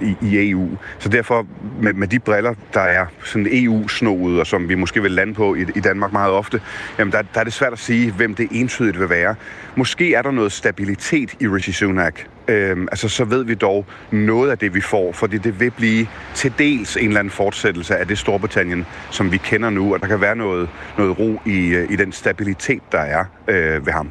i, 0.00 0.16
i 0.22 0.50
EU. 0.50 0.68
Så 0.98 1.08
derfor, 1.08 1.46
med, 1.80 1.92
med 1.92 2.08
de 2.08 2.18
briller, 2.18 2.54
der 2.74 2.80
er 2.80 3.06
sådan 3.24 3.46
EU-snoet, 3.50 4.40
og 4.40 4.46
som 4.46 4.68
vi 4.68 4.74
måske 4.74 5.02
vil 5.02 5.10
lande 5.10 5.34
på 5.34 5.54
i, 5.54 5.60
i 5.60 5.80
Danmark 5.80 6.12
meget 6.12 6.32
ofte, 6.32 6.60
jamen 6.98 7.12
der, 7.12 7.22
der 7.34 7.40
er 7.40 7.44
det 7.44 7.52
svært 7.52 7.72
at 7.72 7.78
sige, 7.78 8.12
hvem 8.12 8.34
det 8.34 8.48
entydigt 8.50 9.00
vil 9.00 9.10
være. 9.10 9.34
Måske 9.76 10.14
er 10.14 10.22
der 10.22 10.30
noget 10.30 10.52
stabilitet 10.52 11.34
i 11.40 11.48
Rishi 11.48 11.72
Sunak, 11.72 12.20
Øhm, 12.48 12.88
altså, 12.90 13.08
så 13.08 13.24
ved 13.24 13.44
vi 13.44 13.54
dog 13.54 13.86
noget 14.10 14.50
af 14.50 14.58
det, 14.58 14.74
vi 14.74 14.80
får, 14.80 15.12
fordi 15.12 15.38
det 15.38 15.60
vil 15.60 15.70
blive 15.70 16.06
til 16.34 16.52
dels 16.58 16.96
en 16.96 17.06
eller 17.06 17.18
anden 17.18 17.30
fortsættelse 17.30 17.96
af 17.96 18.06
det 18.06 18.18
Storbritannien, 18.18 18.86
som 19.10 19.32
vi 19.32 19.36
kender 19.36 19.70
nu, 19.70 19.94
og 19.94 20.00
der 20.00 20.06
kan 20.06 20.20
være 20.20 20.36
noget, 20.36 20.68
noget 20.98 21.18
ro 21.18 21.40
i, 21.46 21.66
øh, 21.66 21.92
i 21.92 21.96
den 21.96 22.12
stabilitet, 22.12 22.82
der 22.92 22.98
er 22.98 23.24
øh, 23.48 23.86
ved 23.86 23.92
ham. 23.92 24.10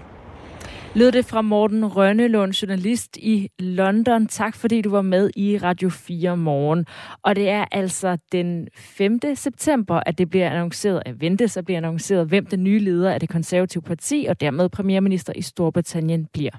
Lød 0.94 1.12
det 1.12 1.26
fra 1.26 1.42
Morten 1.42 1.86
Rønnelund, 1.86 2.52
journalist 2.54 3.18
i 3.18 3.50
London. 3.60 4.28
Tak 4.28 4.56
fordi 4.56 4.82
du 4.82 4.90
var 4.90 5.02
med 5.02 5.30
i 5.36 5.58
Radio 5.58 5.90
4 5.90 6.38
morgen. 6.38 6.86
Og 7.24 7.36
det 7.36 7.50
er 7.50 7.66
altså 7.72 8.18
den 8.32 8.68
5. 8.76 9.20
september, 9.36 10.02
at 10.06 10.18
det 10.18 10.30
bliver 10.30 10.50
annonceret, 10.50 11.04
at 11.06 11.22
ventes 11.22 11.58
at 11.58 11.66
blive 11.66 11.78
annonceret, 11.78 12.28
hvem 12.28 12.46
den 12.46 12.64
nye 12.64 12.80
leder 12.80 13.12
af 13.12 13.20
det 13.20 13.30
konservative 13.30 13.84
parti 13.84 14.26
og 14.30 14.42
dermed 14.42 14.70
premierminister 14.70 15.34
i 15.36 15.42
Storbritannien 15.42 16.28
bliver. 16.34 16.52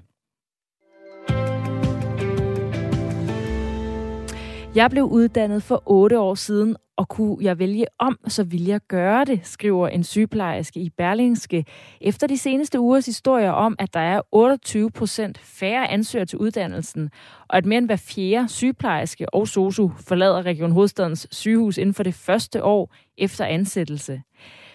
Jeg 4.74 4.90
blev 4.90 5.04
uddannet 5.04 5.62
for 5.62 5.82
otte 5.86 6.20
år 6.20 6.34
siden, 6.34 6.76
og 7.02 7.08
kunne 7.08 7.36
jeg 7.40 7.58
vælge 7.58 7.86
om, 7.98 8.18
så 8.28 8.44
ville 8.44 8.68
jeg 8.68 8.80
gøre 8.88 9.24
det, 9.24 9.40
skriver 9.42 9.88
en 9.88 10.04
sygeplejerske 10.04 10.80
i 10.80 10.90
Berlingske. 10.90 11.64
Efter 12.00 12.26
de 12.26 12.38
seneste 12.38 12.80
ugers 12.80 13.06
historier 13.06 13.50
om, 13.50 13.76
at 13.78 13.94
der 13.94 14.00
er 14.00 14.20
28 14.32 14.90
procent 14.90 15.38
færre 15.38 15.90
ansøgere 15.90 16.26
til 16.26 16.38
uddannelsen, 16.38 17.10
og 17.48 17.56
at 17.56 17.66
mere 17.66 17.78
end 17.78 17.86
hver 17.86 17.96
fjerde 17.96 18.48
sygeplejerske 18.48 19.34
og 19.34 19.48
sosu 19.48 19.90
forlader 20.00 20.42
Region 20.42 20.72
Hovedstadens 20.72 21.28
sygehus 21.30 21.78
inden 21.78 21.94
for 21.94 22.02
det 22.02 22.14
første 22.14 22.64
år 22.64 22.94
efter 23.18 23.44
ansættelse. 23.44 24.22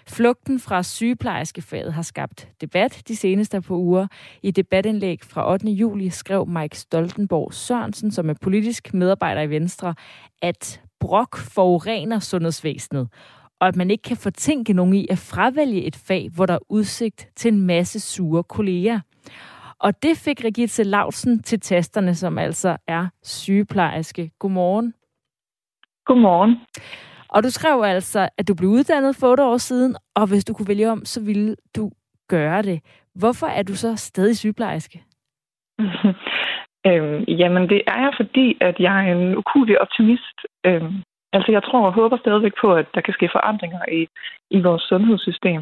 Flugten 0.07 0.59
fra 0.59 0.83
sygeplejerskefaget 0.83 1.93
har 1.93 2.01
skabt 2.01 2.47
debat 2.61 3.01
de 3.07 3.15
seneste 3.15 3.61
par 3.61 3.75
uger. 3.75 4.07
I 4.43 4.51
debatindlæg 4.51 5.19
fra 5.23 5.51
8. 5.51 5.67
juli 5.67 6.09
skrev 6.09 6.47
Mike 6.47 6.77
Stoltenborg 6.77 7.53
Sørensen, 7.53 8.11
som 8.11 8.29
er 8.29 8.33
politisk 8.41 8.93
medarbejder 8.93 9.41
i 9.41 9.49
Venstre, 9.49 9.95
at 10.41 10.81
brok 10.99 11.37
forurener 11.37 12.19
sundhedsvæsenet, 12.19 13.09
og 13.59 13.67
at 13.67 13.75
man 13.75 13.91
ikke 13.91 14.01
kan 14.01 14.17
fortænke 14.17 14.73
nogen 14.73 14.93
i 14.93 15.07
at 15.09 15.17
fravælge 15.17 15.83
et 15.83 15.95
fag, 15.95 16.29
hvor 16.35 16.45
der 16.45 16.53
er 16.53 16.65
udsigt 16.69 17.29
til 17.35 17.53
en 17.53 17.61
masse 17.61 17.99
sure 17.99 18.43
kolleger. 18.43 18.99
Og 19.79 20.03
det 20.03 20.17
fik 20.17 20.43
Regitze 20.43 20.83
Lausen 20.83 21.43
til 21.43 21.59
testerne, 21.59 22.15
som 22.15 22.37
altså 22.37 22.77
er 22.87 23.07
sygeplejerske. 23.23 24.31
Godmorgen. 24.39 24.93
Godmorgen. 26.05 26.55
Og 27.29 27.43
du 27.43 27.49
skrev 27.49 27.81
altså, 27.81 28.29
at 28.37 28.47
du 28.47 28.55
blev 28.55 28.69
uddannet 28.69 29.15
for 29.15 29.31
otte 29.31 29.43
år 29.43 29.57
siden, 29.57 29.95
og 30.15 30.27
hvis 30.27 30.45
du 30.45 30.53
kunne 30.53 30.67
vælge 30.67 30.91
om, 30.91 31.05
så 31.05 31.21
ville 31.21 31.55
du 31.75 31.91
gøre 32.27 32.61
det. 32.61 32.81
Hvorfor 33.15 33.47
er 33.47 33.63
du 33.63 33.75
så 33.75 33.95
stadig 33.95 34.37
sygeplejerske? 34.37 35.03
øhm, 36.87 37.23
jamen, 37.41 37.69
det 37.69 37.81
er 37.87 37.99
jeg, 38.05 38.13
fordi 38.17 38.57
at 38.61 38.75
jeg 38.79 39.09
er 39.09 39.11
en 39.15 39.37
ukulig 39.37 39.81
optimist. 39.81 40.37
Øhm, 40.65 40.95
altså, 41.33 41.51
jeg 41.51 41.63
tror 41.63 41.85
og 41.85 41.93
håber 41.93 42.17
stadigvæk 42.17 42.55
på, 42.61 42.73
at 42.73 42.87
der 42.95 43.01
kan 43.01 43.13
ske 43.13 43.29
forandringer 43.31 43.81
i, 43.91 44.07
i 44.51 44.61
vores 44.61 44.81
sundhedssystem. 44.81 45.61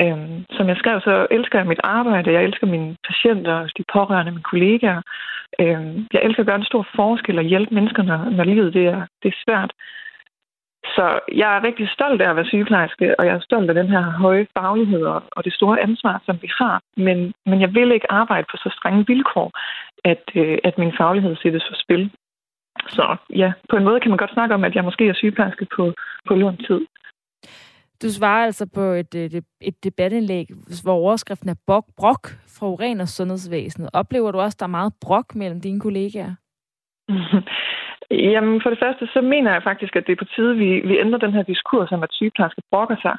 Øhm, 0.00 0.44
som 0.50 0.68
jeg 0.68 0.76
skrev, 0.76 1.00
så 1.00 1.26
elsker 1.30 1.58
jeg 1.58 1.66
mit 1.66 1.80
arbejde, 1.84 2.32
jeg 2.32 2.44
elsker 2.44 2.66
mine 2.66 2.96
patienter, 3.08 3.66
de 3.78 3.84
pårørende, 3.92 4.32
mine 4.32 4.50
kollegaer. 4.52 5.02
Øhm, 5.60 6.06
jeg 6.12 6.22
elsker 6.22 6.42
at 6.42 6.46
gøre 6.46 6.60
en 6.62 6.72
stor 6.72 6.86
forskel 6.96 7.38
og 7.38 7.44
hjælpe 7.44 7.74
mennesker, 7.74 8.02
når, 8.02 8.18
når 8.30 8.44
livet 8.44 8.74
det 8.74 8.86
er, 8.86 9.06
det 9.22 9.28
er 9.28 9.42
svært. 9.44 9.72
Så 10.84 11.20
jeg 11.32 11.56
er 11.56 11.64
rigtig 11.64 11.88
stolt 11.88 12.22
af 12.22 12.30
at 12.30 12.36
være 12.36 12.44
sygeplejerske, 12.52 13.20
og 13.20 13.26
jeg 13.26 13.34
er 13.34 13.40
stolt 13.40 13.68
af 13.68 13.74
den 13.74 13.88
her 13.88 14.02
høje 14.02 14.46
faglighed 14.58 15.04
og 15.36 15.44
det 15.44 15.52
store 15.52 15.80
ansvar, 15.80 16.22
som 16.26 16.38
vi 16.42 16.50
har. 16.58 16.80
Men, 16.96 17.32
men 17.46 17.60
jeg 17.60 17.74
vil 17.74 17.92
ikke 17.92 18.12
arbejde 18.12 18.46
på 18.50 18.56
så 18.56 18.70
strenge 18.78 19.04
vilkår, 19.06 19.50
at, 20.04 20.24
øh, 20.34 20.58
at 20.64 20.78
min 20.78 20.92
faglighed 20.96 21.36
sættes 21.36 21.64
for 21.68 21.76
spil. 21.84 22.10
Så 22.88 23.16
ja, 23.30 23.52
på 23.70 23.76
en 23.76 23.84
måde 23.84 24.00
kan 24.00 24.10
man 24.10 24.18
godt 24.18 24.32
snakke 24.32 24.54
om, 24.54 24.64
at 24.64 24.74
jeg 24.74 24.84
måske 24.84 25.08
er 25.08 25.14
sygeplejerske 25.14 25.66
på, 25.76 25.92
på 26.28 26.34
lån 26.34 26.56
tid. 26.56 26.80
Du 28.02 28.10
svarer 28.10 28.44
altså 28.44 28.66
på 28.74 28.80
et, 28.80 29.14
øh, 29.14 29.24
et, 29.24 29.44
et 29.60 29.84
debatindlæg, 29.84 30.46
hvor 30.84 30.92
overskriften 30.92 31.48
er 31.48 31.54
brok, 31.66 31.84
brok 31.96 32.28
fra 32.58 32.66
uren- 32.66 33.06
sundhedsvæsenet. 33.06 33.90
Oplever 33.92 34.30
du 34.32 34.38
også, 34.38 34.56
at 34.56 34.60
der 34.60 34.66
er 34.66 34.78
meget 34.80 34.92
brok 35.00 35.34
mellem 35.34 35.60
dine 35.60 35.80
kollegaer? 35.80 36.34
Jamen, 38.10 38.62
for 38.62 38.70
det 38.70 38.78
første, 38.84 39.08
så 39.14 39.20
mener 39.20 39.52
jeg 39.52 39.62
faktisk, 39.62 39.96
at 39.96 40.06
det 40.06 40.12
er 40.12 40.22
på 40.24 40.32
tide, 40.34 40.56
vi, 40.56 40.80
vi 40.80 40.98
ændrer 40.98 41.18
den 41.18 41.32
her 41.32 41.42
diskurs 41.42 41.92
om, 41.92 42.02
at 42.02 42.12
sygeplejersker 42.12 42.62
brokker 42.70 42.96
sig. 43.02 43.16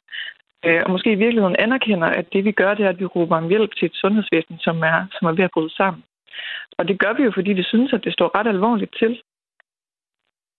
Øh, 0.65 0.82
og 0.86 0.92
måske 0.92 1.12
i 1.12 1.22
virkeligheden 1.24 1.56
anerkender, 1.60 2.08
at 2.08 2.34
det 2.34 2.46
vi 2.46 2.51
gør, 2.51 2.74
det 2.74 2.86
er, 2.86 2.89
at 2.89 3.00
vi 3.00 3.06
råber 3.06 3.38
om 3.38 3.50
hjælp 3.50 3.75
til 3.75 3.86
et 3.86 3.96
sundhedsvæsen, 3.96 4.58
som 4.60 4.77
er, 4.84 5.08
som 5.12 5.27
er 5.27 5.32
ved 5.32 5.44
at 5.44 5.51
bryde 5.54 5.75
sammen. 5.75 6.04
Og 6.77 6.88
det 6.88 7.00
gør 7.00 7.13
vi 7.13 7.24
jo, 7.24 7.32
fordi 7.36 7.51
vi 7.54 7.63
synes, 7.63 7.94
at 7.94 8.04
det 8.04 8.13
står 8.13 8.39
ret 8.39 8.48
alvorligt 8.48 8.96
til. 9.00 9.22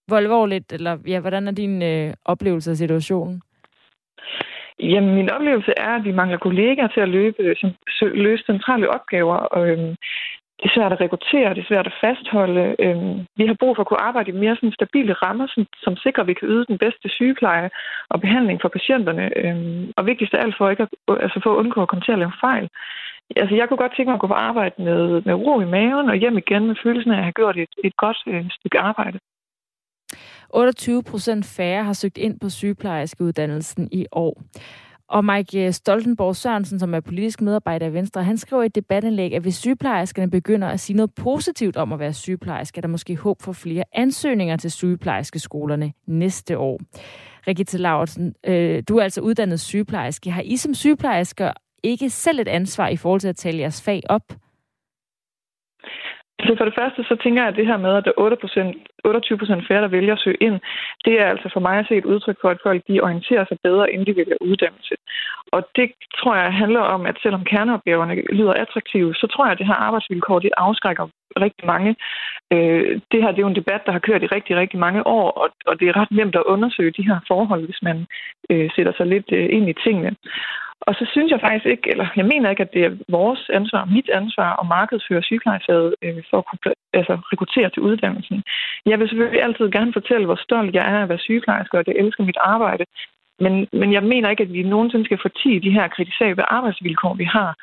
Hvor 0.06 0.16
alvorligt, 0.16 0.72
eller 0.72 0.98
ja, 1.06 1.20
hvordan 1.20 1.48
er 1.48 1.52
din 1.52 1.82
øh, 1.82 2.14
oplevelse 2.24 2.70
af 2.70 2.76
situationen? 2.76 3.42
Jamen, 4.80 5.14
min 5.14 5.30
oplevelse 5.30 5.72
er, 5.76 5.92
at 5.94 6.04
vi 6.04 6.12
mangler 6.12 6.38
kollegaer 6.38 6.88
til 6.88 7.00
at 7.00 7.08
løbe, 7.08 7.54
som, 7.60 7.70
løse 8.00 8.44
centrale 8.46 8.90
opgaver. 8.90 9.36
Og, 9.36 9.68
øhm, 9.68 9.96
det 10.58 10.64
er 10.68 10.74
svært 10.76 10.92
at 10.92 11.00
rekruttere, 11.00 11.54
det 11.54 11.62
er 11.62 11.70
svært 11.72 11.86
at 11.86 11.98
fastholde. 12.04 12.76
Øhm, 12.84 13.16
vi 13.36 13.46
har 13.46 13.56
brug 13.60 13.76
for 13.76 13.82
at 13.82 13.88
kunne 13.88 14.06
arbejde 14.08 14.30
i 14.30 14.40
mere 14.42 14.56
sådan 14.56 14.78
stabile 14.78 15.12
rammer, 15.12 15.46
som, 15.54 15.66
som 15.84 15.96
sikrer, 15.96 16.22
at 16.22 16.28
vi 16.28 16.34
kan 16.34 16.48
yde 16.48 16.64
den 16.68 16.78
bedste 16.78 17.08
sygepleje 17.08 17.70
og 18.08 18.20
behandling 18.20 18.58
for 18.60 18.68
patienterne. 18.68 19.24
Øhm, 19.42 19.92
og 19.96 20.06
vigtigst 20.06 20.34
af 20.34 20.42
alt 20.42 20.56
for, 20.58 20.70
ikke 20.70 20.82
at, 20.82 20.90
altså 21.24 21.40
for 21.42 21.50
at 21.52 21.56
undgå 21.62 21.82
at 21.82 21.88
komme 21.88 22.04
til 22.04 22.12
at 22.12 22.18
lave 22.18 22.32
fejl. 22.40 22.68
Altså, 23.36 23.54
jeg 23.54 23.68
kunne 23.68 23.82
godt 23.84 23.92
tænke 23.96 24.08
mig 24.10 24.14
at 24.14 24.24
gå 24.24 24.26
på 24.26 24.40
arbejde 24.50 24.74
med, 24.82 25.22
med 25.28 25.34
ro 25.34 25.60
i 25.60 25.64
maven 25.64 26.08
og 26.08 26.16
hjem 26.16 26.38
igen 26.38 26.66
med 26.66 26.76
følelsen 26.82 27.12
af 27.12 27.16
at 27.16 27.22
have 27.22 27.38
gjort 27.40 27.56
et, 27.56 27.74
et 27.84 27.96
godt 27.96 28.18
øh, 28.26 28.44
stykke 28.50 28.78
arbejde. 28.78 29.18
28 30.50 31.02
procent 31.02 31.46
færre 31.56 31.84
har 31.84 31.92
søgt 31.92 32.18
ind 32.18 32.40
på 32.40 32.48
sygeplejerskeuddannelsen 32.48 33.88
i 33.92 34.06
år. 34.12 34.42
Og 35.08 35.24
Mike 35.24 35.66
øh, 35.66 35.72
Stoltenborg 35.72 36.36
Sørensen, 36.36 36.78
som 36.78 36.94
er 36.94 37.00
politisk 37.00 37.40
medarbejder 37.40 37.86
i 37.86 37.92
Venstre, 37.92 38.24
han 38.24 38.38
skriver 38.38 38.62
i 38.62 38.66
et 38.66 38.74
debatindlæg, 38.74 39.34
at 39.34 39.42
hvis 39.42 39.54
sygeplejerskerne 39.54 40.30
begynder 40.30 40.68
at 40.68 40.80
sige 40.80 40.96
noget 40.96 41.14
positivt 41.14 41.76
om 41.76 41.92
at 41.92 41.98
være 41.98 42.12
sygeplejerske, 42.12 42.78
er 42.78 42.80
der 42.80 42.88
måske 42.88 43.16
håb 43.16 43.42
for 43.42 43.52
flere 43.52 43.84
ansøgninger 43.92 44.56
til 44.56 44.70
sygeplejerskeskolerne 44.70 45.92
næste 46.06 46.58
år. 46.58 46.80
Rigitte 47.48 47.78
Lauritsen, 47.78 48.34
øh, 48.46 48.82
du 48.88 48.96
er 48.96 49.02
altså 49.02 49.20
uddannet 49.20 49.60
sygeplejerske. 49.60 50.30
Har 50.30 50.42
I 50.42 50.56
som 50.56 50.74
sygeplejersker 50.74 51.52
ikke 51.82 52.10
selv 52.10 52.40
et 52.40 52.48
ansvar 52.48 52.88
i 52.88 52.96
forhold 52.96 53.20
til 53.20 53.28
at 53.28 53.36
tale 53.36 53.58
jeres 53.58 53.82
fag 53.82 54.02
op? 54.08 54.22
Så 56.44 56.54
for 56.58 56.64
det 56.64 56.74
første, 56.78 57.04
så 57.04 57.16
tænker 57.22 57.42
jeg, 57.42 57.48
at 57.48 57.56
det 57.56 57.66
her 57.66 57.76
med, 57.76 57.96
at 57.96 58.04
der 58.04 58.10
er 58.10 58.22
28 59.04 59.38
procent 59.38 59.66
færre, 59.68 59.82
der 59.82 59.88
vælger 59.88 60.12
at 60.14 60.20
søge 60.24 60.42
ind, 60.46 60.60
det 61.04 61.20
er 61.20 61.26
altså 61.26 61.48
for 61.52 61.60
mig 61.60 61.78
at 61.78 61.86
se 61.88 61.94
et 61.96 62.04
udtryk 62.04 62.38
for, 62.40 62.48
at 62.50 62.62
folk 62.62 62.82
de 62.88 63.00
orienterer 63.00 63.44
sig 63.48 63.58
bedre, 63.62 63.90
inden 63.92 64.06
de 64.06 64.16
vælger 64.16 64.36
uddannelse. 64.40 64.94
Og 65.52 65.68
det 65.76 65.92
tror 66.18 66.34
jeg 66.34 66.52
handler 66.52 66.80
om, 66.80 67.06
at 67.06 67.16
selvom 67.22 67.44
kerneopgaverne 67.44 68.14
lyder 68.38 68.52
attraktive, 68.52 69.14
så 69.14 69.26
tror 69.26 69.44
jeg, 69.44 69.52
at 69.52 69.58
det 69.58 69.66
her 69.66 69.84
arbejdsvilkår, 69.88 70.38
det 70.38 70.50
afskrækker 70.56 71.06
rigtig 71.44 71.66
mange. 71.66 71.96
Øh, 72.52 73.00
det 73.12 73.22
her 73.22 73.30
det 73.30 73.38
er 73.38 73.46
jo 73.46 73.54
en 73.54 73.60
debat, 73.62 73.82
der 73.86 73.92
har 73.92 74.06
kørt 74.08 74.22
i 74.22 74.34
rigtig, 74.36 74.56
rigtig 74.56 74.78
mange 74.78 75.06
år, 75.06 75.30
og, 75.30 75.48
og 75.66 75.80
det 75.80 75.88
er 75.88 75.96
ret 76.00 76.10
nemt 76.10 76.36
at 76.36 76.48
undersøge 76.54 76.96
de 76.98 77.06
her 77.08 77.18
forhold, 77.28 77.64
hvis 77.64 77.82
man 77.82 78.06
øh, 78.50 78.70
sætter 78.76 78.92
sig 78.96 79.06
lidt 79.06 79.28
øh, 79.32 79.48
ind 79.56 79.68
i 79.68 79.80
tingene. 79.84 80.16
Og 80.80 80.94
så 80.94 81.04
synes 81.12 81.30
jeg 81.30 81.40
faktisk 81.40 81.66
ikke, 81.66 81.90
eller 81.90 82.06
jeg 82.16 82.24
mener 82.24 82.50
ikke, 82.50 82.62
at 82.62 82.72
det 82.72 82.84
er 82.84 82.96
vores 83.08 83.50
ansvar, 83.58 83.84
mit 83.84 84.08
ansvar 84.08 84.60
at 84.60 84.68
markedsføre 84.68 85.22
sygeplejefaget 85.22 85.94
øh, 86.02 86.22
for 86.30 86.38
at 86.38 86.46
kunne 86.46 86.74
altså, 86.92 87.14
rekruttere 87.32 87.70
til 87.70 87.82
uddannelsen. 87.82 88.42
Jeg 88.86 88.98
vil 88.98 89.08
selvfølgelig 89.08 89.42
altid 89.42 89.70
gerne 89.70 89.92
fortælle, 89.92 90.26
hvor 90.26 90.40
stolt 90.46 90.74
jeg 90.74 90.84
er 90.92 90.98
af 90.98 91.02
at 91.02 91.08
være 91.08 91.26
sygeplejerske, 91.26 91.74
og 91.76 91.80
at 91.80 91.88
jeg 91.88 91.96
elsker 91.96 92.24
mit 92.24 92.36
arbejde. 92.40 92.84
Men, 93.40 93.68
men 93.72 93.92
jeg 93.92 94.02
mener 94.02 94.30
ikke, 94.30 94.42
at 94.42 94.52
vi 94.52 94.62
nogensinde 94.62 95.04
skal 95.04 95.18
fortige 95.22 95.60
de 95.60 95.70
her 95.70 95.88
kritisable 95.88 96.52
arbejdsvilkår, 96.52 97.14
vi 97.14 97.24
har. 97.24 97.54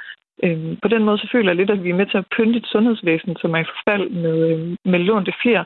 Øhm, 0.43 0.77
på 0.81 0.87
den 0.87 1.03
måde 1.03 1.17
så 1.17 1.27
føler 1.31 1.49
jeg 1.49 1.55
lidt, 1.55 1.69
at 1.69 1.83
vi 1.83 1.89
er 1.89 1.99
med 2.01 2.05
til 2.05 2.17
at 2.17 2.29
pynte 2.37 2.59
et 2.59 2.65
sundhedsvæsen, 2.65 3.35
som 3.41 3.53
er 3.53 3.59
i 3.59 3.71
forfald 3.73 4.09
med, 4.09 4.37
øh, 4.51 4.91
med 4.91 4.99
lånte 4.99 5.33
flere. 5.41 5.65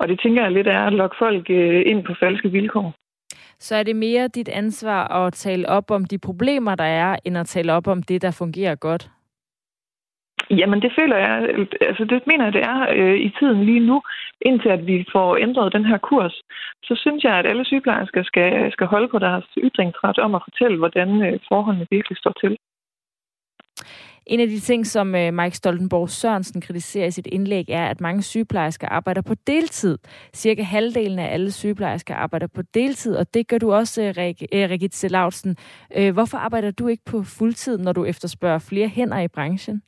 Og 0.00 0.08
det 0.08 0.20
tænker 0.20 0.42
jeg 0.42 0.52
lidt 0.52 0.66
er 0.66 0.82
at 0.86 0.92
lokke 0.92 1.16
folk 1.18 1.50
øh, 1.50 1.82
ind 1.86 2.04
på 2.04 2.14
falske 2.20 2.50
vilkår 2.50 2.94
så 3.60 3.74
er 3.76 3.82
det 3.82 3.96
mere 3.96 4.28
dit 4.28 4.48
ansvar 4.48 5.08
at 5.08 5.32
tale 5.32 5.68
op 5.68 5.90
om 5.90 6.04
de 6.04 6.18
problemer, 6.18 6.74
der 6.74 6.84
er, 6.84 7.16
end 7.24 7.38
at 7.38 7.46
tale 7.46 7.72
op 7.72 7.86
om 7.86 8.02
det, 8.02 8.22
der 8.22 8.30
fungerer 8.30 8.74
godt? 8.74 9.10
Jamen, 10.50 10.82
det 10.82 10.92
føler 10.98 11.16
jeg, 11.16 11.66
altså 11.80 12.04
det 12.04 12.26
mener 12.26 12.44
jeg, 12.44 12.52
det 12.52 12.62
er 12.62 12.86
øh, 12.96 13.16
i 13.20 13.30
tiden 13.38 13.64
lige 13.64 13.86
nu, 13.86 14.02
indtil 14.40 14.68
at 14.68 14.86
vi 14.86 15.06
får 15.12 15.36
ændret 15.36 15.72
den 15.72 15.84
her 15.84 15.98
kurs. 15.98 16.34
Så 16.82 16.94
synes 17.02 17.24
jeg, 17.24 17.34
at 17.38 17.46
alle 17.46 17.64
sygeplejersker 17.64 18.22
skal, 18.22 18.72
skal 18.72 18.86
holde 18.86 19.08
på 19.08 19.18
deres 19.18 19.44
ytringsret 19.58 20.18
om 20.18 20.34
at 20.34 20.42
fortælle, 20.44 20.78
hvordan 20.78 21.22
øh, 21.22 21.38
forholdene 21.48 21.86
virkelig 21.90 22.18
står 22.18 22.34
til. 22.40 22.56
En 24.26 24.40
af 24.40 24.48
de 24.48 24.60
ting, 24.60 24.86
som 24.86 25.14
øh, 25.14 25.34
Mike 25.34 25.56
Stoltenborg 25.56 26.10
Sørensen 26.10 26.60
kritiserer 26.60 27.06
i 27.06 27.10
sit 27.10 27.26
indlæg, 27.26 27.64
er, 27.68 27.86
at 27.86 28.00
mange 28.00 28.22
sygeplejersker 28.22 28.88
arbejder 28.88 29.22
på 29.22 29.34
deltid. 29.34 29.98
Cirka 30.34 30.62
halvdelen 30.62 31.18
af 31.18 31.32
alle 31.32 31.52
sygeplejersker 31.52 32.14
arbejder 32.14 32.46
på 32.46 32.62
deltid, 32.62 33.16
og 33.16 33.34
det 33.34 33.48
gør 33.48 33.58
du 33.58 33.72
også, 33.72 34.02
øh, 34.02 34.14
Regitze 34.70 35.06
øh, 35.06 35.10
Lautsen. 35.10 35.56
Øh, 35.96 36.12
hvorfor 36.12 36.38
arbejder 36.38 36.70
du 36.70 36.86
ikke 36.86 37.04
på 37.04 37.22
fuldtid, 37.22 37.78
når 37.78 37.92
du 37.92 38.04
efterspørger 38.04 38.58
flere 38.58 38.88
hænder 38.88 39.18
i 39.18 39.28
branchen? 39.28 39.82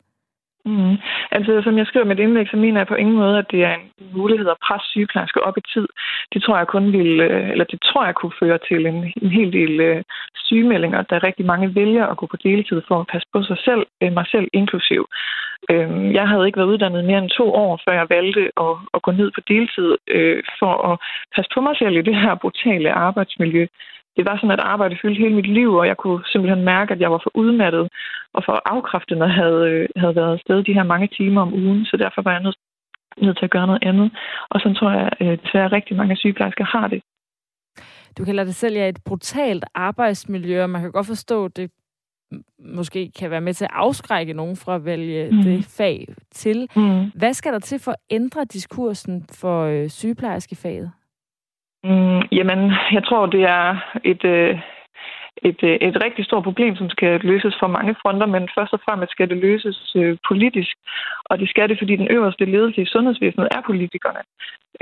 Mm. 0.65 0.97
Altså, 1.31 1.63
som 1.65 1.79
jeg 1.79 1.87
skriver 1.87 2.07
med 2.07 2.15
mit 2.15 2.25
indlæg, 2.25 2.47
så 2.51 2.57
mener 2.57 2.81
jeg 2.81 2.87
på 2.87 2.95
ingen 2.95 3.17
måde, 3.17 3.39
at 3.39 3.51
det 3.51 3.65
er 3.65 3.75
en 3.75 4.11
mulighed 4.13 4.49
at 4.49 4.63
presse 4.67 4.89
sygeplejersker 4.91 5.41
op 5.41 5.59
i 5.59 5.61
tid. 5.75 5.87
Det 6.33 6.43
tror 6.43 6.57
jeg 6.57 6.67
kun 6.67 6.93
vil, 6.93 7.21
øh, 7.21 7.51
eller 7.51 7.65
det 7.65 7.79
tror 7.83 8.05
jeg 8.05 8.15
kunne 8.15 8.39
føre 8.43 8.59
til 8.69 8.87
en, 8.87 9.13
en 9.23 9.31
hel 9.31 9.53
del 9.53 9.81
øh, 9.81 10.03
sygemeldinger, 10.35 11.03
der 11.03 11.25
rigtig 11.25 11.47
mange 11.47 11.75
vælger 11.75 12.07
at 12.07 12.17
gå 12.17 12.27
på 12.27 12.37
deltid 12.37 12.83
for 12.89 13.01
at 13.01 13.07
passe 13.13 13.29
på 13.33 13.43
sig 13.43 13.59
selv, 13.65 13.83
øh, 14.03 14.13
mig 14.13 14.27
selv 14.27 14.49
inklusiv. 14.53 15.07
Øh, 15.71 16.15
jeg 16.15 16.29
havde 16.29 16.47
ikke 16.47 16.59
været 16.59 16.73
uddannet 16.75 17.05
mere 17.05 17.19
end 17.19 17.31
to 17.31 17.55
år, 17.55 17.81
før 17.85 17.93
jeg 17.93 18.11
valgte 18.11 18.43
at, 18.67 18.75
at 18.95 19.03
gå 19.03 19.11
ned 19.11 19.31
på 19.35 19.41
deltid 19.49 19.97
øh, 20.09 20.43
for 20.59 20.75
at 20.91 20.99
passe 21.35 21.51
på 21.55 21.61
mig 21.61 21.77
selv 21.77 21.97
i 21.97 22.03
det 22.09 22.17
her 22.17 22.35
brutale 22.35 22.93
arbejdsmiljø 22.93 23.67
det 24.17 24.25
var 24.29 24.37
sådan, 24.37 24.51
at 24.51 24.67
arbejde 24.75 24.99
fyldte 25.03 25.23
hele 25.23 25.35
mit 25.35 25.51
liv, 25.59 25.71
og 25.75 25.87
jeg 25.87 25.97
kunne 25.97 26.21
simpelthen 26.27 26.65
mærke, 26.65 26.95
at 26.95 27.01
jeg 27.01 27.11
var 27.11 27.21
for 27.23 27.31
udmattet 27.35 27.89
og 28.33 28.43
for 28.47 28.63
afkræftet, 28.65 29.19
når 29.19 29.27
jeg 29.27 29.35
havde, 29.35 29.63
øh, 29.71 29.89
havde 29.97 30.17
været 30.17 30.33
afsted 30.33 30.63
de 30.63 30.75
her 30.75 30.83
mange 30.83 31.09
timer 31.19 31.41
om 31.43 31.55
ugen. 31.55 31.85
Så 31.85 31.97
derfor 31.97 32.23
var 32.23 32.33
jeg 32.33 32.43
nødt, 32.43 32.59
nødt 33.23 33.39
til 33.39 33.45
at 33.45 33.51
gøre 33.51 33.67
noget 33.67 33.83
andet. 33.83 34.11
Og 34.51 34.61
så 34.61 34.75
tror 34.79 34.91
jeg 34.91 35.11
at 35.21 35.27
øh, 35.27 35.39
desværre 35.45 35.73
rigtig 35.73 35.97
mange 35.97 36.17
sygeplejersker 36.17 36.65
har 36.65 36.89
det. 36.89 37.03
Du 38.19 38.25
kalder 38.25 38.45
det 38.45 38.55
selv 38.55 38.75
ja, 38.75 38.89
et 38.89 38.99
brutalt 39.05 39.65
arbejdsmiljø, 39.75 40.63
og 40.63 40.71
man 40.71 40.83
kan 40.83 40.93
godt 40.93 41.07
forstå, 41.07 41.45
at 41.45 41.57
det 41.57 41.71
måske 42.59 43.11
kan 43.19 43.31
være 43.31 43.41
med 43.41 43.55
til 43.55 43.65
at 43.65 43.71
afskrække 43.75 44.33
nogen 44.33 44.57
fra 44.57 44.75
at 44.75 44.85
vælge 44.85 45.31
mm. 45.31 45.43
det 45.43 45.65
fag 45.65 46.09
til. 46.31 46.69
Mm. 46.77 47.11
Hvad 47.15 47.33
skal 47.35 47.53
der 47.53 47.59
til 47.59 47.79
for 47.79 47.91
at 47.91 47.99
ændre 48.11 48.45
diskursen 48.45 49.27
for 49.31 49.65
øh, 49.65 49.89
sygeplejerskefaget? 49.89 50.93
Mm, 51.85 52.21
jamen, 52.39 52.73
jeg 52.93 53.05
tror, 53.05 53.27
det 53.27 53.43
er 53.43 53.77
et, 54.05 54.25
øh, 54.25 54.61
et, 55.49 55.61
øh, 55.63 55.77
et 55.89 56.05
rigtig 56.05 56.25
stort 56.25 56.45
problem, 56.45 56.77
som 56.77 56.91
skal 56.91 57.21
løses 57.21 57.55
fra 57.61 57.67
mange 57.67 57.95
fronter, 58.03 58.27
men 58.27 58.49
først 58.59 58.73
og 58.73 58.81
fremmest 58.85 59.13
skal 59.13 59.29
det 59.29 59.37
løses 59.37 59.93
øh, 59.97 60.17
politisk. 60.29 60.75
Og 61.25 61.39
det 61.39 61.49
skal 61.49 61.69
det, 61.69 61.79
fordi 61.79 61.97
den 61.97 62.09
øverste 62.11 62.45
ledelse 62.45 62.83
i 62.83 62.93
sundhedsvæsenet 62.95 63.49
er 63.51 63.61
politikerne. 63.67 64.23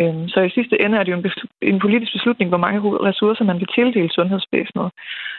Øhm, 0.00 0.28
så 0.28 0.40
i 0.40 0.50
sidste 0.50 0.83
ende 0.83 0.99
er 0.99 1.02
det 1.04 1.12
jo 1.12 1.19
en, 1.19 1.30
en 1.62 1.78
politisk 1.78 2.12
beslutning, 2.12 2.49
hvor 2.49 2.64
mange 2.66 2.80
ressourcer 3.09 3.45
man 3.45 3.59
vil 3.61 3.73
tildele 3.75 4.12
sundhedsvæsenet. 4.12 4.90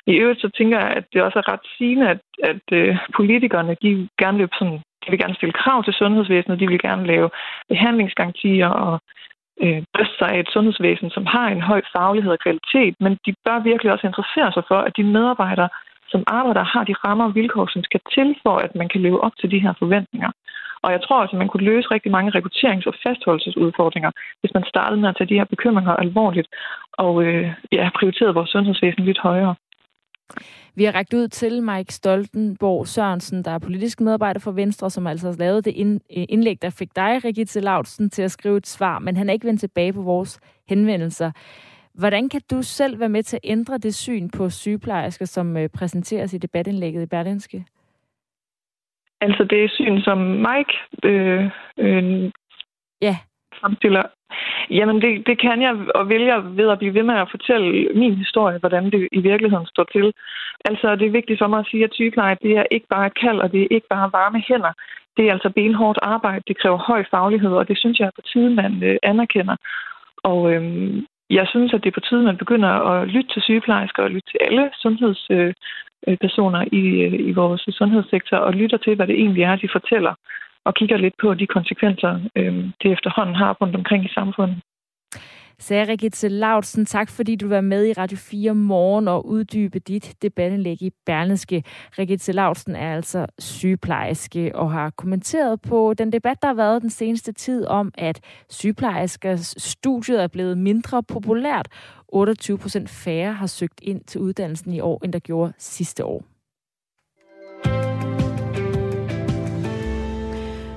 I 0.08 0.13
øvrigt 0.13 0.41
så 0.41 0.50
tænker 0.58 0.77
jeg, 0.80 0.89
at 0.98 1.06
det 1.13 1.22
også 1.22 1.39
er 1.39 1.51
ret 1.53 1.65
sigende, 1.77 2.10
at, 2.10 2.22
at 2.44 2.65
øh, 2.72 2.98
politikerne 3.15 3.75
de 3.82 4.10
gerne 4.20 4.38
vil 4.38 4.50
sådan 4.60 4.80
de 5.06 5.12
vil 5.12 5.20
gerne 5.20 5.36
stille 5.36 5.53
krav 5.53 5.84
til 5.84 5.94
sundhedsvæsenet, 5.94 6.60
de 6.60 6.68
vil 6.68 6.80
gerne 6.80 7.08
lave 7.08 7.30
behandlingsgarantier 7.70 8.68
og 8.68 9.00
øh, 9.63 9.84
bryste 9.94 10.18
sig 10.20 10.30
af 10.34 10.39
et 10.39 10.50
sundhedsvæsen, 10.53 11.10
som 11.10 11.25
har 11.25 11.48
en 11.48 11.62
høj 11.62 11.82
faglighed 11.96 12.32
og 12.32 12.44
kvalitet, 12.46 12.96
men 13.00 13.12
de 13.25 13.32
bør 13.46 13.60
virkelig 13.70 13.91
også 13.91 14.08
interessere 14.08 14.51
sig 14.53 14.63
for, 14.68 14.80
at 14.88 14.98
de 14.98 15.03
medarbejdere, 15.03 15.70
som 16.12 16.24
arbejder, 16.27 16.63
har 16.63 16.84
de 16.84 17.00
rammer 17.06 17.25
og 17.25 17.36
vilkår, 17.36 17.68
som 17.74 17.84
skal 17.84 18.01
til 18.15 18.36
for, 18.44 18.56
at 18.65 18.75
man 18.75 18.89
kan 18.89 19.01
leve 19.01 19.24
op 19.25 19.36
til 19.39 19.51
de 19.51 19.60
her 19.65 19.74
forventninger. 19.80 20.32
Og 20.84 20.91
jeg 20.91 21.01
tror 21.01 21.22
også, 21.22 21.34
at 21.36 21.41
man 21.41 21.48
kunne 21.48 21.70
løse 21.72 21.91
rigtig 21.91 22.12
mange 22.12 22.32
rekrutterings- 22.36 22.89
og 22.91 22.96
fastholdelsesudfordringer, 23.03 24.12
hvis 24.39 24.53
man 24.53 24.63
startede 24.63 25.01
med 25.01 25.10
at 25.10 25.15
tage 25.18 25.30
de 25.30 25.39
her 25.39 25.46
bekymringer 25.53 25.94
alvorligt 26.06 26.48
og 26.94 27.24
øh, 27.24 27.53
ja, 27.72 27.89
prioriterede 28.00 28.34
vores 28.34 28.50
sundhedsvæsen 28.50 29.06
lidt 29.06 29.20
højere. 29.30 29.56
Vi 30.75 30.83
har 30.83 30.95
rækket 30.95 31.13
ud 31.13 31.27
til 31.27 31.63
Mike 31.63 31.93
Stoltenborg 31.93 32.88
Sørensen, 32.88 33.43
der 33.43 33.51
er 33.51 33.59
politisk 33.59 34.01
medarbejder 34.01 34.39
for 34.39 34.51
Venstre, 34.51 34.89
som 34.89 35.07
altså 35.07 35.27
har 35.27 35.35
lavet 35.39 35.65
det 35.65 35.73
indlæg, 36.09 36.61
der 36.61 36.69
fik 36.69 36.95
dig, 36.95 37.25
Rigitte 37.25 37.59
Lautsen, 37.59 38.09
til 38.09 38.21
at 38.21 38.31
skrive 38.31 38.57
et 38.57 38.67
svar, 38.67 39.00
men 39.00 39.17
han 39.17 39.29
er 39.29 39.33
ikke 39.33 39.47
vendt 39.47 39.59
tilbage 39.59 39.93
på 39.93 40.01
vores 40.01 40.39
henvendelser. 40.69 41.31
Hvordan 41.93 42.29
kan 42.29 42.41
du 42.51 42.61
selv 42.61 43.00
være 43.00 43.09
med 43.09 43.23
til 43.23 43.35
at 43.35 43.50
ændre 43.51 43.77
det 43.77 43.95
syn 43.95 44.29
på 44.29 44.50
sygeplejersker, 44.50 45.25
som 45.25 45.57
øh, 45.57 45.69
præsenteres 45.69 46.33
i 46.33 46.38
debatindlægget 46.38 47.03
i 47.03 47.05
Berlinske? 47.05 47.65
Altså 49.21 49.43
det 49.43 49.71
syn, 49.71 50.01
som 50.01 50.17
Mike 50.17 50.73
øh, 51.03 51.45
øh, 51.77 52.31
ja. 53.01 53.17
fremstiller. 53.59 54.03
Jamen 54.69 55.01
det, 55.01 55.27
det 55.27 55.39
kan 55.39 55.61
jeg 55.61 55.73
og 55.95 56.09
vil 56.09 56.21
jeg 56.21 56.57
ved 56.57 56.69
at 56.69 56.79
blive 56.79 56.93
ved 56.93 57.03
med 57.03 57.15
at 57.15 57.31
fortælle 57.31 57.89
min 57.95 58.15
historie, 58.15 58.57
hvordan 58.59 58.91
det 58.91 59.07
i 59.11 59.21
virkeligheden 59.21 59.65
står 59.65 59.83
til. 59.83 60.13
Altså 60.65 60.95
det 60.95 61.07
er 61.07 61.17
vigtigt 61.19 61.39
for 61.39 61.47
mig 61.47 61.59
at 61.59 61.67
sige, 61.71 61.83
at 61.83 61.93
sygepleje 61.93 62.38
det 62.41 62.57
er 62.57 62.63
ikke 62.71 62.88
bare 62.88 63.07
et 63.07 63.19
kald, 63.21 63.39
og 63.39 63.51
det 63.51 63.61
er 63.61 63.67
ikke 63.71 63.88
bare 63.88 64.11
varme 64.13 64.43
hænder. 64.47 64.73
Det 65.17 65.27
er 65.27 65.31
altså 65.31 65.50
benhårdt 65.50 66.00
arbejde, 66.01 66.43
det 66.47 66.57
kræver 66.57 66.77
høj 66.77 67.03
faglighed, 67.11 67.51
og 67.51 67.67
det 67.67 67.77
synes 67.77 68.00
jeg 68.00 68.05
er 68.05 68.15
på 68.15 68.21
tide, 68.21 68.50
man 68.50 68.83
øh, 68.83 68.97
anerkender. 69.03 69.55
Og 70.23 70.53
øhm, 70.53 71.05
jeg 71.29 71.47
synes, 71.47 71.73
at 71.73 71.83
det 71.83 71.89
er 71.89 72.00
på 72.00 72.07
tide, 72.09 72.23
man 72.23 72.38
begynder 72.38 72.69
at 72.69 73.07
lytte 73.07 73.33
til 73.33 73.41
sygeplejersker 73.41 74.03
og 74.03 74.09
lytte 74.09 74.29
til 74.31 74.39
alle 74.47 74.69
sundhedspersoner 74.81 76.59
øh, 76.59 76.67
øh, 76.73 76.79
i, 76.79 76.83
øh, 77.05 77.27
i 77.29 77.31
vores 77.31 77.61
sundhedssektor 77.69 78.38
og 78.38 78.53
lytter 78.53 78.77
til, 78.77 78.95
hvad 78.95 79.07
det 79.07 79.15
egentlig 79.15 79.43
er, 79.43 79.55
de 79.55 79.69
fortæller 79.71 80.13
og 80.65 80.74
kigger 80.75 80.98
lidt 80.98 81.13
på 81.22 81.34
de 81.34 81.48
konsekvenser, 81.48 82.13
øh, 82.36 82.53
det 82.82 82.91
efterhånden 82.91 83.36
har 83.36 83.53
rundt 83.62 83.75
omkring 83.75 84.06
i 84.06 84.13
samfundet. 84.13 84.58
Sagde 85.62 85.88
Rigitte 85.88 86.30
Lautsen, 86.30 86.86
tak 86.86 87.10
fordi 87.10 87.36
du 87.36 87.48
var 87.48 87.62
med 87.62 87.88
i 87.88 87.94
Radio 87.94 88.18
4 88.18 88.56
morgen 88.56 89.08
og 89.08 89.27
uddybe 89.27 89.80
dit 89.80 90.15
debatindlæg 90.22 90.82
i 90.82 90.91
Berlingske. 91.06 91.63
Rigitte 92.00 92.32
Lautsen 92.32 92.75
er 92.75 92.96
altså 92.96 93.25
sygeplejerske 93.39 94.56
og 94.56 94.72
har 94.72 94.89
kommenteret 94.89 95.62
på 95.62 95.94
den 95.98 96.12
debat, 96.12 96.41
der 96.41 96.48
har 96.48 96.56
været 96.56 96.82
den 96.82 96.89
seneste 96.89 97.32
tid 97.32 97.65
om, 97.65 97.91
at 97.98 98.20
sygeplejerskers 98.50 99.56
studiet 99.58 100.24
er 100.24 100.27
blevet 100.27 100.58
mindre 100.58 101.03
populært. 101.03 101.68
28 102.08 102.58
procent 102.58 102.89
færre 102.89 103.34
har 103.34 103.48
søgt 103.48 103.80
ind 103.82 104.01
til 104.03 104.22
uddannelsen 104.22 104.74
i 104.74 104.80
år, 104.80 105.01
end 105.03 105.13
der 105.13 105.20
gjorde 105.20 105.53
sidste 105.58 106.06
år. 106.06 106.30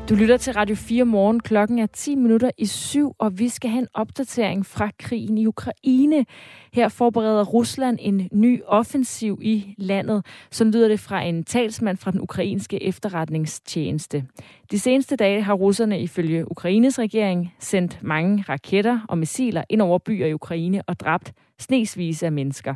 Du 0.08 0.14
lytter 0.14 0.36
til 0.36 0.52
Radio 0.52 0.76
4 0.76 1.04
morgen. 1.04 1.40
Klokken 1.40 1.78
er 1.78 1.86
10 1.86 2.14
minutter 2.14 2.50
i 2.58 2.66
syv, 2.66 3.14
og 3.18 3.38
vi 3.38 3.48
skal 3.48 3.70
have 3.70 3.82
en 3.82 3.88
opdatering 3.94 4.66
fra 4.66 4.90
krigen 4.98 5.38
i 5.38 5.46
Ukraine. 5.46 6.26
Her 6.72 6.88
forbereder 6.88 7.44
Rusland 7.44 7.98
en 8.00 8.28
ny 8.32 8.62
offensiv 8.66 9.38
i 9.42 9.74
landet, 9.78 10.26
som 10.50 10.70
lyder 10.70 10.88
det 10.88 11.00
fra 11.00 11.22
en 11.22 11.44
talsmand 11.44 11.96
fra 11.96 12.10
den 12.10 12.20
ukrainske 12.20 12.82
efterretningstjeneste. 12.82 14.24
De 14.70 14.78
seneste 14.78 15.16
dage 15.16 15.42
har 15.42 15.54
russerne 15.54 16.00
ifølge 16.00 16.50
Ukraines 16.50 16.98
regering 16.98 17.54
sendt 17.58 17.98
mange 18.02 18.44
raketter 18.48 19.00
og 19.08 19.18
missiler 19.18 19.62
ind 19.70 19.82
over 19.82 19.98
byer 19.98 20.26
i 20.26 20.34
Ukraine 20.34 20.82
og 20.86 21.00
dræbt 21.00 21.32
snesvis 21.58 22.22
af 22.22 22.32
mennesker. 22.32 22.74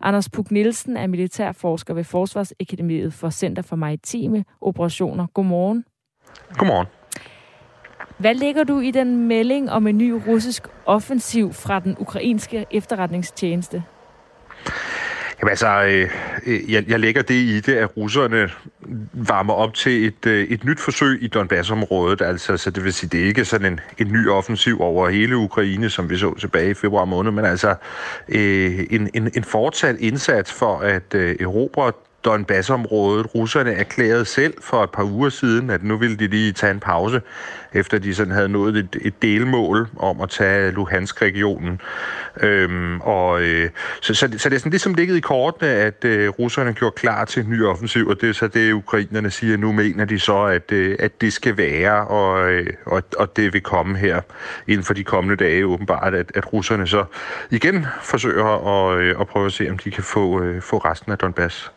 Anders 0.00 0.28
Puk 0.30 0.50
Nielsen 0.50 0.96
er 0.96 1.06
militærforsker 1.06 1.94
ved 1.94 2.04
Forsvarsakademiet 2.04 3.12
for 3.12 3.30
Center 3.30 3.62
for 3.62 3.76
Maritime 3.76 4.44
Operationer. 4.60 5.26
Godmorgen. 5.26 5.84
Godmorgen. 6.58 6.86
Hvad 8.18 8.34
lægger 8.34 8.64
du 8.64 8.80
i 8.80 8.90
den 8.90 9.28
melding 9.28 9.70
om 9.70 9.86
en 9.86 9.98
ny 9.98 10.10
russisk 10.26 10.62
offensiv 10.86 11.52
fra 11.52 11.80
den 11.80 11.96
ukrainske 11.98 12.66
efterretningstjeneste? 12.70 13.82
Jamen 15.40 15.50
altså, 15.50 15.84
øh, 16.46 16.72
jeg, 16.72 16.84
jeg 16.88 17.00
lægger 17.00 17.22
det 17.22 17.34
i 17.34 17.60
det, 17.60 17.74
at 17.74 17.96
russerne 17.96 18.50
varmer 19.12 19.54
op 19.54 19.74
til 19.74 20.06
et, 20.06 20.26
øh, 20.26 20.44
et 20.44 20.64
nyt 20.64 20.80
forsøg 20.80 21.22
i 21.22 21.28
Donbass-området. 21.28 22.22
Altså, 22.22 22.56
så 22.56 22.70
det 22.70 22.84
vil 22.84 22.92
sige, 22.92 23.10
det 23.10 23.20
er 23.20 23.24
ikke 23.24 23.44
sådan 23.44 23.72
en, 23.72 23.80
en 23.98 24.12
ny 24.12 24.28
offensiv 24.28 24.80
over 24.80 25.08
hele 25.08 25.36
Ukraine, 25.36 25.90
som 25.90 26.10
vi 26.10 26.16
så 26.16 26.34
tilbage 26.34 26.70
i 26.70 26.74
februar 26.74 27.04
måned, 27.04 27.32
men 27.32 27.44
altså 27.44 27.74
øh, 28.28 28.86
en, 28.90 29.10
en, 29.14 29.30
en 29.36 29.44
fortsat 29.44 29.96
indsats 29.96 30.52
for 30.52 30.78
at 30.78 31.14
øh, 31.14 31.36
erobre 31.40 31.92
Donbass-området. 32.24 33.34
Russerne 33.34 33.72
erklærede 33.72 34.24
selv 34.24 34.54
for 34.60 34.84
et 34.84 34.90
par 34.90 35.04
uger 35.04 35.28
siden, 35.28 35.70
at 35.70 35.82
nu 35.82 35.96
ville 35.96 36.16
de 36.16 36.26
lige 36.26 36.52
tage 36.52 36.70
en 36.70 36.80
pause, 36.80 37.22
efter 37.72 37.98
de 37.98 38.14
sådan 38.14 38.32
havde 38.32 38.48
nået 38.48 38.76
et, 38.76 38.96
et 39.00 39.22
delmål 39.22 39.88
om 39.96 40.20
at 40.20 40.30
tage 40.30 40.70
Luhansk-regionen. 40.70 41.80
Øhm, 42.40 43.00
og, 43.00 43.42
øh, 43.42 43.70
så, 44.00 44.14
så, 44.14 44.28
så 44.38 44.48
det 44.48 44.54
er 44.54 44.58
sådan 44.58 44.70
ligesom 44.70 44.94
ligget 44.94 45.16
i 45.16 45.20
kortene, 45.20 45.68
at 45.70 46.04
øh, 46.04 46.28
russerne 46.28 46.72
gjorde 46.72 46.94
klar 46.94 47.24
til 47.24 47.44
en 47.44 47.50
ny 47.50 47.64
offensiv, 47.64 48.08
og 48.08 48.20
det 48.20 48.28
er 48.28 48.32
så 48.32 48.48
det, 48.48 48.72
ukrainerne 48.72 49.30
siger. 49.30 49.56
Nu 49.56 49.72
mener 49.72 50.04
de 50.04 50.18
så, 50.18 50.42
at, 50.42 50.72
øh, 50.72 50.96
at 50.98 51.20
det 51.20 51.32
skal 51.32 51.56
være, 51.56 52.06
og, 52.06 52.52
øh, 52.52 52.66
og, 52.86 53.02
og 53.18 53.36
det 53.36 53.52
vil 53.52 53.60
komme 53.60 53.98
her 53.98 54.20
inden 54.68 54.84
for 54.84 54.94
de 54.94 55.04
kommende 55.04 55.44
dage 55.44 55.66
åbenbart, 55.66 56.14
at, 56.14 56.32
at 56.34 56.52
russerne 56.52 56.86
så 56.86 57.04
igen 57.50 57.86
forsøger 58.02 58.44
at, 58.44 58.98
øh, 58.98 59.20
at 59.20 59.26
prøve 59.26 59.46
at 59.46 59.52
se, 59.52 59.70
om 59.70 59.78
de 59.78 59.90
kan 59.90 60.04
få, 60.04 60.42
øh, 60.42 60.62
få 60.62 60.78
resten 60.78 61.12
af 61.12 61.18
Donbass. 61.18 61.72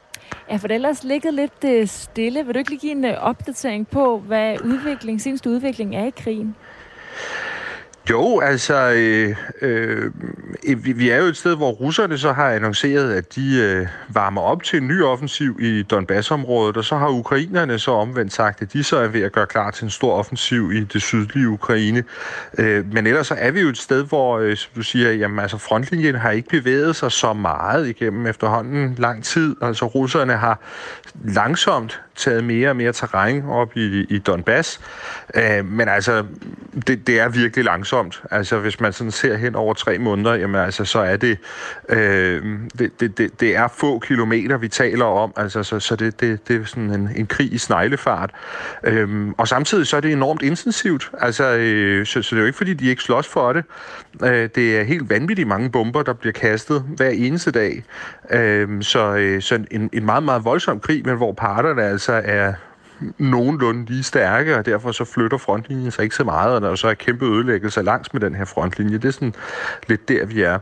Ja, 0.49 0.55
for 0.55 0.67
det 0.67 0.75
ellers 0.75 1.03
ligget 1.03 1.33
lidt 1.33 1.63
øh, 1.65 1.87
stille. 1.87 2.45
Vil 2.45 2.53
du 2.53 2.59
ikke 2.59 2.69
lige 2.69 2.79
give 2.79 2.91
en 2.91 3.05
øh, 3.05 3.13
opdatering 3.21 3.87
på, 3.87 4.19
hvad 4.19 4.61
udvikling, 4.61 5.21
seneste 5.21 5.49
udvikling 5.49 5.95
er 5.95 6.05
i 6.05 6.09
krigen? 6.17 6.55
Jo, 8.09 8.39
altså, 8.39 8.93
øh, 8.95 9.35
øh, 9.61 10.11
vi, 10.97 11.09
er 11.09 11.17
jo 11.17 11.25
et 11.25 11.37
sted, 11.37 11.55
hvor 11.55 11.71
russerne 11.71 12.17
så 12.17 12.33
har 12.33 12.49
annonceret, 12.49 13.13
at 13.13 13.35
de 13.35 13.57
øh, 13.57 13.87
varmer 14.09 14.41
op 14.41 14.63
til 14.63 14.81
en 14.81 14.87
ny 14.87 15.03
offensiv 15.03 15.57
i 15.61 15.83
Donbass-området, 15.83 16.77
og 16.77 16.83
så 16.83 16.95
har 16.97 17.09
ukrainerne 17.09 17.79
så 17.79 17.91
omvendt 17.91 18.33
sagt, 18.33 18.61
at 18.61 18.73
de 18.73 18.83
så 18.83 18.97
er 18.97 19.07
ved 19.07 19.21
at 19.21 19.31
gøre 19.31 19.45
klar 19.45 19.71
til 19.71 19.83
en 19.83 19.89
stor 19.89 20.13
offensiv 20.13 20.71
i 20.71 20.83
det 20.83 21.01
sydlige 21.01 21.49
Ukraine. 21.49 22.03
Øh, 22.57 22.93
men 22.93 23.07
ellers 23.07 23.27
så 23.27 23.35
er 23.37 23.51
vi 23.51 23.61
jo 23.61 23.69
et 23.69 23.77
sted, 23.77 24.03
hvor, 24.03 24.39
øh, 24.39 24.57
som 24.57 24.71
du 24.75 24.81
siger, 24.81 25.11
jamen, 25.11 25.39
altså, 25.39 25.57
frontlinjen 25.57 26.15
har 26.15 26.31
ikke 26.31 26.49
bevæget 26.49 26.95
sig 26.95 27.11
så 27.11 27.33
meget 27.33 27.87
igennem 27.87 28.27
efterhånden 28.27 28.95
lang 28.97 29.23
tid. 29.23 29.55
Altså, 29.61 29.85
russerne 29.85 30.33
har 30.33 30.59
langsomt 31.23 32.01
taget 32.17 32.43
mere 32.43 32.69
og 32.69 32.75
mere 32.75 32.93
terræn 32.93 33.43
op 33.49 33.77
i, 33.77 34.05
i 34.09 34.19
Donbass, 34.19 34.79
øh, 35.35 35.65
men 35.65 35.89
altså, 35.89 36.25
det, 36.87 37.07
det 37.07 37.19
er 37.19 37.29
virkelig 37.29 37.65
langsomt. 37.65 38.23
Altså 38.31 38.59
hvis 38.59 38.79
man 38.79 38.93
sådan 38.93 39.11
ser 39.11 39.37
hen 39.37 39.55
over 39.55 39.73
tre 39.73 39.97
måneder, 39.97 40.33
jamen 40.33 40.61
altså 40.61 40.85
så 40.85 40.99
er 40.99 41.17
det, 41.17 41.37
øh, 41.89 42.43
det, 42.79 42.99
det, 42.99 43.17
det, 43.17 43.39
det 43.39 43.55
er 43.55 43.67
få 43.67 43.99
kilometer, 43.99 44.57
vi 44.57 44.67
taler 44.67 45.05
om. 45.05 45.33
Altså 45.35 45.63
så, 45.63 45.79
så 45.79 45.95
det, 45.95 46.19
det, 46.19 46.47
det 46.47 46.61
er 46.61 46.65
sådan 46.65 46.91
en, 46.91 47.09
en 47.15 47.27
krig 47.27 47.53
i 47.53 47.57
sneglefart. 47.57 48.31
Øh, 48.83 49.27
og 49.37 49.47
samtidig 49.47 49.87
så 49.87 49.97
er 49.97 50.01
det 50.01 50.11
enormt 50.11 50.41
intensivt. 50.41 51.11
Altså 51.19 51.43
øh, 51.43 52.05
så, 52.05 52.21
så 52.21 52.35
det 52.35 52.39
er 52.39 52.43
jo 52.43 52.47
ikke 52.47 52.57
fordi, 52.57 52.73
de 52.73 52.89
ikke 52.89 53.03
slås 53.03 53.27
for 53.27 53.53
det. 53.53 53.63
Øh, 54.23 54.49
det 54.55 54.79
er 54.79 54.83
helt 54.83 55.09
vanvittigt 55.09 55.47
mange 55.47 55.69
bomber, 55.69 56.03
der 56.03 56.13
bliver 56.13 56.33
kastet 56.33 56.83
hver 56.97 57.09
eneste 57.09 57.51
dag. 57.51 57.83
Øh, 58.29 58.81
så 58.81 59.15
øh, 59.15 59.41
så 59.41 59.59
en, 59.71 59.89
en 59.93 60.05
meget, 60.05 60.23
meget 60.23 60.45
voldsom 60.45 60.79
krig, 60.79 61.01
men 61.05 61.17
hvor 61.17 61.33
parterne 61.33 61.83
altså 61.83 62.06
Altså 62.09 62.31
er 62.31 62.53
nogenlunde 63.17 63.85
lige 63.85 64.03
stærke, 64.03 64.57
og 64.57 64.65
derfor 64.65 64.91
så 64.91 65.05
flytter 65.05 65.37
frontlinjen 65.37 65.91
sig 65.91 66.03
ikke 66.03 66.15
så 66.15 66.23
meget, 66.23 66.55
og 66.55 66.61
der 66.61 66.71
er 66.71 66.75
så 66.75 66.87
er 66.87 66.93
kæmpe 66.93 67.25
ødelæggelse 67.25 67.81
langs 67.81 68.13
med 68.13 68.21
den 68.21 68.35
her 68.35 68.45
frontlinje. 68.45 68.97
Det 68.97 69.05
er 69.05 69.11
sådan 69.11 69.35
lidt 69.87 70.09
der, 70.09 70.25
vi 70.25 70.41
er 70.41 70.59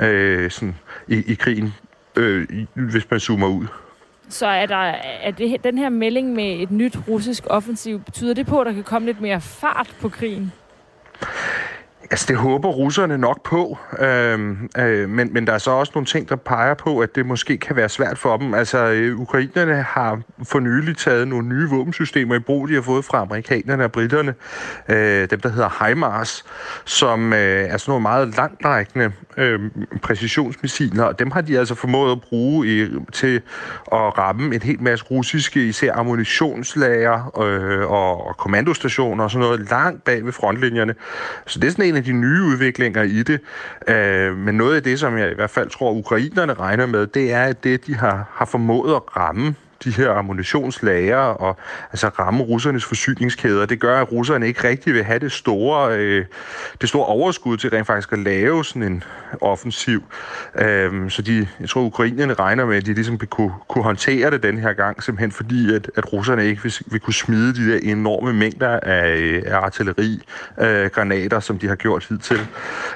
øh, 0.00 0.50
sådan 0.50 0.76
i, 1.08 1.32
i 1.32 1.34
krigen, 1.34 1.74
øh, 2.16 2.48
hvis 2.74 3.10
man 3.10 3.20
zoomer 3.20 3.46
ud. 3.46 3.66
Så 4.28 4.46
er, 4.46 4.66
der, 4.66 4.94
er 5.22 5.30
det, 5.30 5.64
den 5.64 5.78
her 5.78 5.88
melding 5.88 6.32
med 6.32 6.62
et 6.62 6.70
nyt 6.70 6.98
russisk 7.08 7.44
offensiv, 7.46 8.00
betyder 8.00 8.34
det 8.34 8.46
på, 8.46 8.60
at 8.60 8.66
der 8.66 8.72
kan 8.72 8.84
komme 8.84 9.06
lidt 9.06 9.20
mere 9.20 9.40
fart 9.40 9.94
på 10.00 10.08
krigen? 10.08 10.52
Altså, 12.10 12.26
det 12.28 12.36
håber 12.36 12.68
russerne 12.68 13.18
nok 13.18 13.42
på, 13.42 13.78
øhm, 13.98 14.68
øh, 14.78 15.08
men, 15.08 15.32
men 15.32 15.46
der 15.46 15.52
er 15.52 15.58
så 15.58 15.70
også 15.70 15.92
nogle 15.94 16.06
ting, 16.06 16.28
der 16.28 16.36
peger 16.36 16.74
på, 16.74 16.98
at 16.98 17.16
det 17.16 17.26
måske 17.26 17.56
kan 17.58 17.76
være 17.76 17.88
svært 17.88 18.18
for 18.18 18.36
dem. 18.36 18.54
Altså, 18.54 18.78
øh, 18.78 19.20
ukrainerne 19.20 19.82
har 19.82 20.20
for 20.42 20.60
nylig 20.60 20.96
taget 20.96 21.28
nogle 21.28 21.48
nye 21.48 21.68
våbensystemer 21.68 22.34
i 22.34 22.38
brug, 22.38 22.68
de 22.68 22.74
har 22.74 22.82
fået 22.82 23.04
fra 23.04 23.20
amerikanerne 23.20 23.84
og 23.84 23.92
britterne, 23.92 24.34
øh, 24.88 25.30
dem 25.30 25.40
der 25.40 25.48
hedder 25.48 25.86
HIMARS, 25.86 26.44
som 26.84 27.32
øh, 27.32 27.38
er 27.38 27.76
sådan 27.76 27.90
nogle 27.90 28.02
meget 28.02 28.36
langtrækkende 28.36 29.12
øh, 29.36 29.60
præcisionsmissiler, 30.02 31.04
og 31.04 31.18
dem 31.18 31.30
har 31.30 31.40
de 31.40 31.58
altså 31.58 31.74
formået 31.74 32.12
at 32.12 32.20
bruge 32.20 32.66
i, 32.66 32.88
til 33.12 33.36
at 33.92 34.18
ramme 34.18 34.54
en 34.54 34.62
helt 34.62 34.80
masse 34.80 35.04
russiske, 35.04 35.68
især 35.68 35.92
ammunitionslager 35.94 37.40
øh, 37.42 37.90
og, 37.90 38.26
og 38.26 38.36
kommandostationer 38.36 39.24
og 39.24 39.30
sådan 39.30 39.46
noget 39.46 39.70
langt 39.70 40.04
bag 40.04 40.24
ved 40.24 40.32
frontlinjerne. 40.32 40.94
Så 41.46 41.58
det 41.58 41.66
er 41.66 41.70
sådan 41.70 41.84
en 41.84 41.95
af 41.96 42.04
de 42.04 42.12
nye 42.12 42.42
udviklinger 42.42 43.02
i 43.02 43.22
det. 43.22 43.40
Øh, 43.88 44.36
men 44.36 44.54
noget 44.54 44.76
af 44.76 44.82
det, 44.82 45.00
som 45.00 45.18
jeg 45.18 45.30
i 45.30 45.34
hvert 45.34 45.50
fald 45.50 45.70
tror, 45.70 45.92
ukrainerne 45.92 46.54
regner 46.54 46.86
med, 46.86 47.06
det 47.06 47.32
er, 47.32 47.42
at 47.42 47.64
det, 47.64 47.86
de 47.86 47.94
har, 47.94 48.30
har 48.32 48.44
formået 48.44 48.94
at 48.94 49.16
ramme 49.16 49.54
de 49.84 49.90
her 49.90 50.10
ammunitionslager 50.10 51.16
og 51.16 51.56
altså 51.92 52.08
ramme 52.08 52.44
russernes 52.44 52.84
forsyningskæder. 52.84 53.66
Det 53.66 53.80
gør, 53.80 54.00
at 54.00 54.12
russerne 54.12 54.46
ikke 54.46 54.68
rigtig 54.68 54.94
vil 54.94 55.04
have 55.04 55.18
det 55.18 55.32
store, 55.32 55.98
øh, 55.98 56.24
det 56.80 56.88
store 56.88 57.06
overskud 57.06 57.56
til 57.56 57.70
rent 57.70 57.86
faktisk 57.86 58.12
at 58.12 58.18
lave 58.18 58.64
sådan 58.64 58.82
en 58.82 59.02
offensiv. 59.40 60.02
Øhm, 60.58 61.10
så 61.10 61.22
de, 61.22 61.48
jeg 61.60 61.68
tror, 61.68 61.82
ukrainerne 61.82 62.34
regner 62.34 62.66
med, 62.66 62.76
at 62.76 62.86
de 62.86 62.94
ligesom 62.94 63.20
vil 63.20 63.28
kunne, 63.28 63.52
kunne 63.68 63.84
håndtere 63.84 64.30
det 64.30 64.42
den 64.42 64.58
her 64.58 64.72
gang, 64.72 65.02
simpelthen 65.02 65.32
fordi, 65.32 65.74
at, 65.74 65.90
at 65.96 66.12
russerne 66.12 66.46
ikke 66.46 66.62
vil, 66.62 66.74
vil 66.86 67.00
kunne 67.00 67.14
smide 67.14 67.54
de 67.54 67.72
der 67.72 67.78
enorme 67.82 68.32
mængder 68.32 68.80
af, 68.80 69.16
øh, 69.16 69.42
af 69.46 69.56
artilleri, 69.56 70.20
øh, 70.60 70.86
granater, 70.86 71.40
som 71.40 71.58
de 71.58 71.68
har 71.68 71.76
gjort 71.76 72.06
hidtil. 72.08 72.46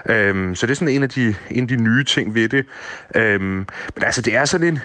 Øhm, 0.06 0.54
så 0.54 0.66
det 0.66 0.72
er 0.72 0.76
sådan 0.76 0.94
en 0.94 1.02
af 1.02 1.08
de, 1.08 1.34
en 1.50 1.62
af 1.62 1.68
de 1.68 1.76
nye 1.76 2.04
ting 2.04 2.34
ved 2.34 2.48
det. 2.48 2.66
Øhm, 3.16 3.66
men 3.94 4.04
altså, 4.04 4.22
det 4.22 4.36
er 4.36 4.44
sådan 4.44 4.66
en, 4.66 4.78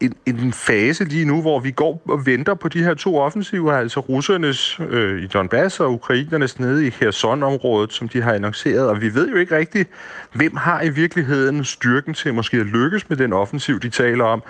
en, 0.00 0.14
en 0.26 0.52
fase 0.52 1.04
lige 1.04 1.24
nu, 1.24 1.40
hvor 1.40 1.60
vi 1.60 1.70
går 1.70 2.02
og 2.08 2.26
venter 2.26 2.54
på 2.54 2.68
de 2.68 2.82
her 2.82 2.94
to 2.94 3.18
offensiver, 3.18 3.72
altså 3.72 4.00
russernes 4.00 4.80
øh, 4.90 5.22
i 5.22 5.26
Donbass 5.26 5.80
og 5.80 5.92
ukrainernes 5.92 6.60
nede 6.60 6.86
i 6.86 6.90
Kherson-området, 6.90 7.92
som 7.92 8.08
de 8.08 8.22
har 8.22 8.32
annonceret, 8.32 8.88
og 8.88 9.00
vi 9.00 9.14
ved 9.14 9.28
jo 9.28 9.36
ikke 9.36 9.56
rigtigt, 9.56 9.88
hvem 10.32 10.56
har 10.56 10.82
i 10.82 10.88
virkeligheden 10.88 11.64
styrken 11.64 12.14
til 12.14 12.34
måske 12.34 12.56
at 12.56 12.66
lykkes 12.66 13.08
med 13.08 13.16
den 13.16 13.32
offensiv, 13.32 13.80
de 13.80 13.88
taler 13.88 14.24
om. 14.24 14.42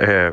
Øh, 0.00 0.32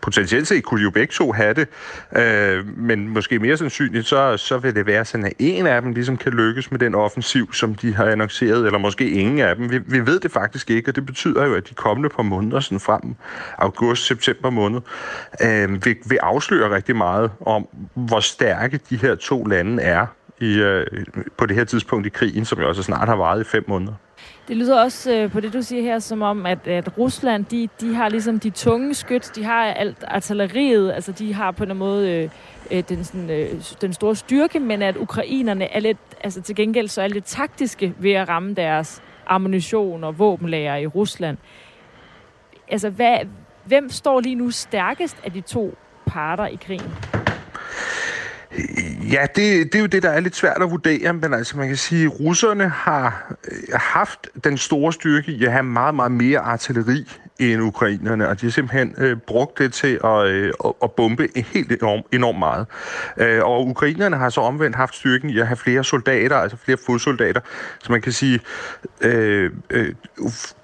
potentielt 0.00 0.48
set 0.48 0.64
kunne 0.64 0.80
de 0.80 0.84
jo 0.84 0.90
begge 0.90 1.12
to 1.12 1.32
have 1.32 1.54
det, 1.54 1.68
øh, 2.16 2.78
men 2.78 3.08
måske 3.08 3.38
mere 3.38 3.56
sandsynligt, 3.56 4.06
så, 4.06 4.36
så 4.36 4.58
vil 4.58 4.74
det 4.74 4.86
være 4.86 5.04
sådan, 5.04 5.26
at 5.26 5.32
en 5.38 5.66
af 5.66 5.82
dem 5.82 5.92
ligesom 5.92 6.16
kan 6.16 6.32
lykkes 6.32 6.70
med 6.70 6.78
den 6.78 6.94
offensiv, 6.94 7.52
som 7.52 7.74
de 7.74 7.94
har 7.94 8.04
annonceret, 8.04 8.66
eller 8.66 8.78
måske 8.78 9.10
ingen 9.10 9.38
af 9.38 9.56
dem. 9.56 9.70
Vi, 9.70 9.78
vi 9.78 10.06
ved 10.06 10.20
det 10.20 10.30
faktisk 10.30 10.70
ikke, 10.70 10.90
og 10.90 10.96
det 10.96 11.06
betyder 11.06 11.46
jo, 11.46 11.54
at 11.54 11.68
de 11.68 11.74
kommende 11.74 12.08
par 12.08 12.22
måneder, 12.22 12.60
sådan 12.60 12.80
frem 12.80 13.14
august-september 13.58 14.50
måned, 14.50 14.80
øh, 15.42 15.84
vil, 15.84 15.96
vil 16.06 16.18
afsløre 16.22 16.74
rigtig 16.74 16.96
meget 16.96 17.30
om, 17.40 17.68
hvor 17.94 18.20
stærke 18.20 18.80
de 18.90 18.96
her 18.96 19.14
to 19.14 19.44
lande 19.44 19.82
er 19.82 20.06
i, 20.40 20.58
øh, 20.58 20.86
på 21.36 21.46
det 21.46 21.56
her 21.56 21.64
tidspunkt 21.64 22.06
i 22.06 22.10
krigen, 22.10 22.44
som 22.44 22.60
jo 22.60 22.68
også 22.68 22.82
snart 22.82 23.08
har 23.08 23.16
varet 23.16 23.40
i 23.40 23.44
fem 23.44 23.64
måneder. 23.68 23.92
Det 24.48 24.56
lyder 24.56 24.82
også 24.82 25.14
øh, 25.14 25.30
på 25.30 25.40
det, 25.40 25.52
du 25.52 25.62
siger 25.62 25.82
her, 25.82 25.98
som 25.98 26.22
om, 26.22 26.46
at, 26.46 26.66
at 26.66 26.98
Rusland, 26.98 27.44
de, 27.44 27.68
de 27.80 27.94
har 27.94 28.08
ligesom 28.08 28.40
de 28.40 28.50
tunge 28.50 28.94
skyt, 28.94 29.30
de 29.36 29.44
har 29.44 29.64
alt 29.64 30.04
artilleriet, 30.08 30.92
altså 30.92 31.12
de 31.12 31.34
har 31.34 31.50
på 31.50 31.64
en 31.64 31.76
måde 31.76 32.10
øh, 32.10 32.30
øh, 32.70 32.84
den, 32.88 33.04
sådan, 33.04 33.30
øh, 33.30 33.48
den 33.80 33.92
store 33.92 34.16
styrke, 34.16 34.60
men 34.60 34.82
at 34.82 34.96
ukrainerne 34.96 35.64
er 35.64 35.80
lidt, 35.80 35.98
altså 36.20 36.40
til 36.42 36.56
gengæld 36.56 36.88
så 36.88 37.02
er 37.02 37.08
lidt 37.08 37.24
taktiske 37.24 37.94
ved 37.98 38.12
at 38.12 38.28
ramme 38.28 38.54
deres 38.54 39.02
ammunition 39.26 40.04
og 40.04 40.18
våbenlager 40.18 40.76
i 40.76 40.86
Rusland. 40.86 41.36
Altså, 42.68 42.90
hvad, 42.90 43.18
hvem 43.64 43.90
står 43.90 44.20
lige 44.20 44.34
nu 44.34 44.50
stærkest 44.50 45.16
af 45.24 45.32
de 45.32 45.40
to 45.40 45.74
parter 46.06 46.46
i 46.46 46.58
krigen? 46.66 46.92
Ja, 49.12 49.26
det, 49.36 49.72
det 49.72 49.74
er 49.74 49.80
jo 49.80 49.86
det, 49.86 50.02
der 50.02 50.10
er 50.10 50.20
lidt 50.20 50.36
svært 50.36 50.62
at 50.62 50.70
vurdere, 50.70 51.12
men 51.12 51.34
altså 51.34 51.56
man 51.56 51.68
kan 51.68 51.76
sige, 51.76 52.04
at 52.04 52.20
russerne 52.20 52.68
har 52.68 53.34
øh, 53.52 53.58
haft 53.74 54.28
den 54.44 54.58
store 54.58 54.92
styrke 54.92 55.32
i 55.32 55.44
at 55.44 55.52
have 55.52 55.62
meget, 55.62 55.94
meget 55.94 56.12
mere 56.12 56.38
artilleri 56.38 57.06
end 57.38 57.62
ukrainerne, 57.62 58.28
og 58.28 58.40
de 58.40 58.46
har 58.46 58.50
simpelthen 58.50 58.94
øh, 58.98 59.16
brugt 59.16 59.58
det 59.58 59.72
til 59.72 60.00
at, 60.04 60.26
øh, 60.26 60.52
at 60.82 60.92
bombe 60.92 61.28
helt 61.36 61.72
enormt, 61.72 62.06
enormt 62.12 62.38
meget. 62.38 62.66
Øh, 63.16 63.44
og 63.44 63.66
ukrainerne 63.66 64.16
har 64.16 64.28
så 64.28 64.40
omvendt 64.40 64.76
haft 64.76 64.94
styrken 64.94 65.30
i 65.30 65.38
at 65.38 65.46
have 65.46 65.56
flere 65.56 65.84
soldater, 65.84 66.36
altså 66.36 66.56
flere 66.56 66.78
fodsoldater, 66.86 67.40
så 67.82 67.92
man 67.92 68.02
kan 68.02 68.12
sige, 68.12 68.40
øh, 69.00 69.50
øh, 69.70 69.94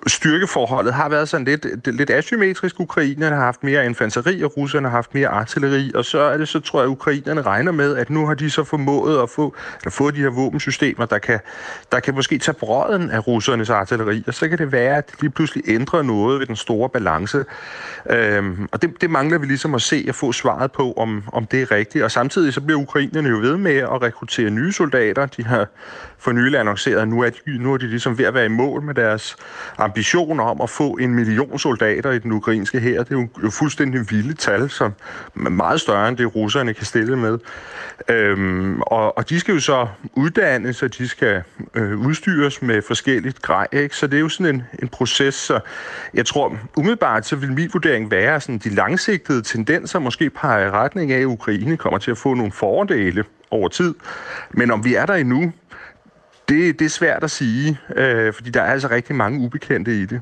styrkeforholdet 0.06 0.94
har 0.94 1.08
været 1.08 1.28
sådan 1.28 1.44
lidt, 1.44 1.86
lidt 1.86 2.10
asymmetrisk. 2.10 2.80
Ukrainerne 2.80 3.36
har 3.36 3.44
haft 3.44 3.64
mere 3.64 3.86
infanteri, 3.86 4.42
og 4.42 4.56
russerne 4.56 4.88
har 4.88 4.96
haft 4.96 5.14
mere 5.14 5.28
artilleri, 5.28 5.92
og 5.94 6.04
så 6.04 6.18
er 6.18 6.36
det 6.36 6.48
så, 6.48 6.60
tror 6.60 6.78
jeg, 6.80 6.84
at 6.84 6.90
ukrainerne 6.90 7.42
regner 7.42 7.72
med, 7.72 7.96
at 7.96 8.10
nu 8.10 8.26
har 8.26 8.34
de 8.34 8.50
så 8.50 8.64
formået 8.64 9.22
at 9.22 9.30
få, 9.30 9.54
at 9.86 9.92
få 9.92 10.10
de 10.10 10.20
her 10.20 10.30
våbensystemer, 10.30 11.06
der 11.06 11.18
kan, 11.18 11.40
der 11.92 12.00
kan 12.00 12.14
måske 12.14 12.38
tage 12.38 12.54
brøden 12.54 13.10
af 13.10 13.26
russernes 13.26 13.70
artilleri, 13.70 14.24
og 14.26 14.34
så 14.34 14.48
kan 14.48 14.58
det 14.58 14.72
være, 14.72 14.96
at 14.96 15.10
de 15.10 15.20
lige 15.20 15.30
pludselig 15.30 15.64
ændrer 15.68 16.02
noget 16.02 16.40
ved 16.40 16.46
den 16.46 16.56
store 16.64 16.88
balance. 16.88 17.44
Øhm, 18.10 18.68
og 18.72 18.82
det, 18.82 19.00
det 19.00 19.10
mangler 19.10 19.38
vi 19.38 19.46
ligesom 19.46 19.74
at 19.74 19.82
se 19.82 20.04
og 20.08 20.14
få 20.14 20.32
svaret 20.32 20.72
på, 20.72 20.92
om, 20.92 21.24
om 21.32 21.46
det 21.46 21.62
er 21.62 21.70
rigtigt. 21.70 22.04
Og 22.04 22.10
samtidig 22.10 22.52
så 22.54 22.60
bliver 22.60 22.80
ukrainerne 22.80 23.28
jo 23.28 23.38
ved 23.38 23.56
med 23.56 23.76
at 23.76 24.02
rekruttere 24.02 24.50
nye 24.50 24.72
soldater. 24.72 25.26
De 25.26 25.44
har 25.44 25.66
for 26.18 26.32
nylig 26.32 26.60
annonceret, 26.60 27.00
at 27.00 27.08
nu 27.08 27.20
er, 27.20 27.30
de, 27.30 27.58
nu 27.58 27.72
er 27.74 27.76
de 27.76 27.86
ligesom 27.86 28.18
ved 28.18 28.24
at 28.24 28.34
være 28.34 28.44
i 28.44 28.48
mål 28.48 28.82
med 28.82 28.94
deres 28.94 29.36
ambitioner 29.78 30.44
om 30.44 30.60
at 30.60 30.70
få 30.70 30.92
en 30.92 31.14
million 31.14 31.58
soldater 31.58 32.10
i 32.10 32.18
den 32.18 32.32
ukrainske 32.32 32.80
hær. 32.80 33.02
Det 33.02 33.12
er 33.12 33.20
jo, 33.20 33.28
jo 33.42 33.50
fuldstændig 33.50 34.10
vilde 34.10 34.34
tal, 34.34 34.70
som 34.70 34.92
er 35.46 35.50
meget 35.50 35.80
større 35.80 36.08
end 36.08 36.16
det 36.16 36.34
russerne 36.34 36.74
kan 36.74 36.86
stille 36.86 37.16
med. 37.16 37.38
Øhm, 38.08 38.80
og, 38.80 39.18
og 39.18 39.28
de 39.30 39.40
skal 39.40 39.54
jo 39.54 39.60
så 39.60 39.86
uddannes, 40.14 40.82
og 40.82 40.98
de 40.98 41.08
skal 41.08 41.42
øh, 41.74 42.00
udstyres 42.00 42.62
med 42.62 42.82
forskelligt 42.82 43.42
grej. 43.42 43.66
Ikke? 43.72 43.96
Så 43.96 44.06
det 44.06 44.16
er 44.16 44.20
jo 44.20 44.28
sådan 44.28 44.54
en, 44.54 44.62
en 44.82 44.88
proces. 44.88 45.34
Så 45.34 45.60
jeg 46.14 46.26
tror, 46.26 46.58
umiddelbart 46.76 47.26
så 47.26 47.36
vil 47.36 47.52
min 47.52 47.70
vurdering 47.72 48.10
være, 48.10 48.34
at 48.34 48.50
de 48.64 48.68
langsigtede 48.68 49.42
tendenser 49.42 49.98
måske 49.98 50.30
peger 50.30 50.66
i 50.66 50.70
retning 50.70 51.12
af, 51.12 51.18
at 51.20 51.24
Ukraine 51.24 51.76
kommer 51.76 51.98
til 51.98 52.10
at 52.10 52.18
få 52.18 52.34
nogle 52.34 52.52
fordele 52.52 53.24
over 53.50 53.68
tid. 53.68 53.94
Men 54.50 54.70
om 54.70 54.84
vi 54.84 54.94
er 54.94 55.06
der 55.06 55.14
endnu, 55.14 55.52
det, 56.48 56.78
det 56.78 56.84
er 56.84 56.88
svært 56.88 57.24
at 57.24 57.30
sige, 57.30 57.78
øh, 57.96 58.32
fordi 58.32 58.50
der 58.50 58.62
er 58.62 58.72
altså 58.72 58.88
rigtig 58.90 59.14
mange 59.14 59.40
ubekendte 59.40 60.00
i 60.00 60.06
det. 60.06 60.20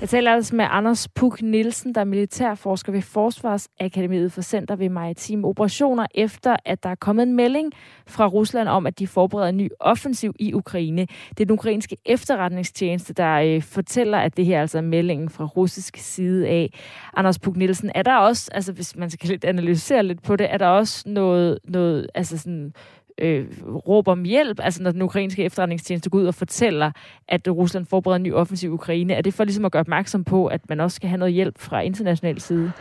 Jeg 0.00 0.08
taler 0.08 0.32
altså 0.32 0.56
med 0.56 0.66
Anders 0.70 1.08
Puk 1.08 1.42
Nielsen, 1.42 1.94
der 1.94 2.00
er 2.00 2.04
militærforsker 2.04 2.92
ved 2.92 3.02
Forsvarsakademiet 3.02 4.32
for 4.32 4.42
Center 4.42 4.76
ved 4.76 4.88
Maritime 4.88 5.46
Operationer, 5.46 6.06
efter 6.14 6.56
at 6.64 6.82
der 6.82 6.88
er 6.88 6.94
kommet 6.94 7.22
en 7.22 7.34
melding 7.34 7.72
fra 8.06 8.26
Rusland 8.26 8.68
om, 8.68 8.86
at 8.86 8.98
de 8.98 9.06
forbereder 9.06 9.48
en 9.48 9.56
ny 9.56 9.68
offensiv 9.80 10.34
i 10.38 10.54
Ukraine. 10.54 11.06
Det 11.30 11.40
er 11.40 11.44
den 11.44 11.50
ukrainske 11.50 11.96
efterretningstjeneste, 12.04 13.12
der 13.12 13.34
øh, 13.34 13.62
fortæller, 13.62 14.18
at 14.18 14.36
det 14.36 14.46
her 14.46 14.60
altså 14.60 14.78
er 14.78 14.82
altså 14.82 14.90
meldingen 14.90 15.28
fra 15.28 15.44
russisk 15.44 15.96
side 15.96 16.48
af. 16.48 16.70
Anders 17.14 17.38
Puk 17.38 17.56
Nielsen, 17.56 17.90
er 17.94 18.02
der 18.02 18.16
også, 18.16 18.50
altså 18.54 18.72
hvis 18.72 18.96
man 18.96 19.10
skal 19.10 19.30
lidt 19.30 19.44
analysere 19.44 20.02
lidt 20.02 20.22
på 20.22 20.36
det, 20.36 20.52
er 20.52 20.58
der 20.58 20.66
også 20.66 21.02
noget, 21.06 21.58
noget 21.64 22.06
altså 22.14 22.38
sådan 22.38 22.72
øh, 23.18 23.46
råber 23.88 24.12
om 24.12 24.24
hjælp, 24.24 24.60
altså 24.62 24.82
når 24.82 24.92
den 24.92 25.02
ukrainske 25.02 25.44
efterretningstjeneste 25.44 26.10
går 26.10 26.18
ud 26.18 26.26
og 26.26 26.34
fortæller, 26.34 26.90
at 27.28 27.48
Rusland 27.48 27.86
forbereder 27.86 28.16
en 28.16 28.22
ny 28.22 28.34
offensiv 28.34 28.70
i 28.70 28.72
Ukraine, 28.72 29.14
er 29.14 29.22
det 29.22 29.34
for 29.34 29.44
ligesom 29.44 29.64
at 29.64 29.72
gøre 29.72 29.80
opmærksom 29.80 30.24
på, 30.24 30.46
at 30.46 30.68
man 30.68 30.80
også 30.80 30.94
skal 30.94 31.08
have 31.08 31.18
noget 31.18 31.34
hjælp 31.34 31.58
fra 31.58 31.80
international 31.80 32.40
side? 32.40 32.72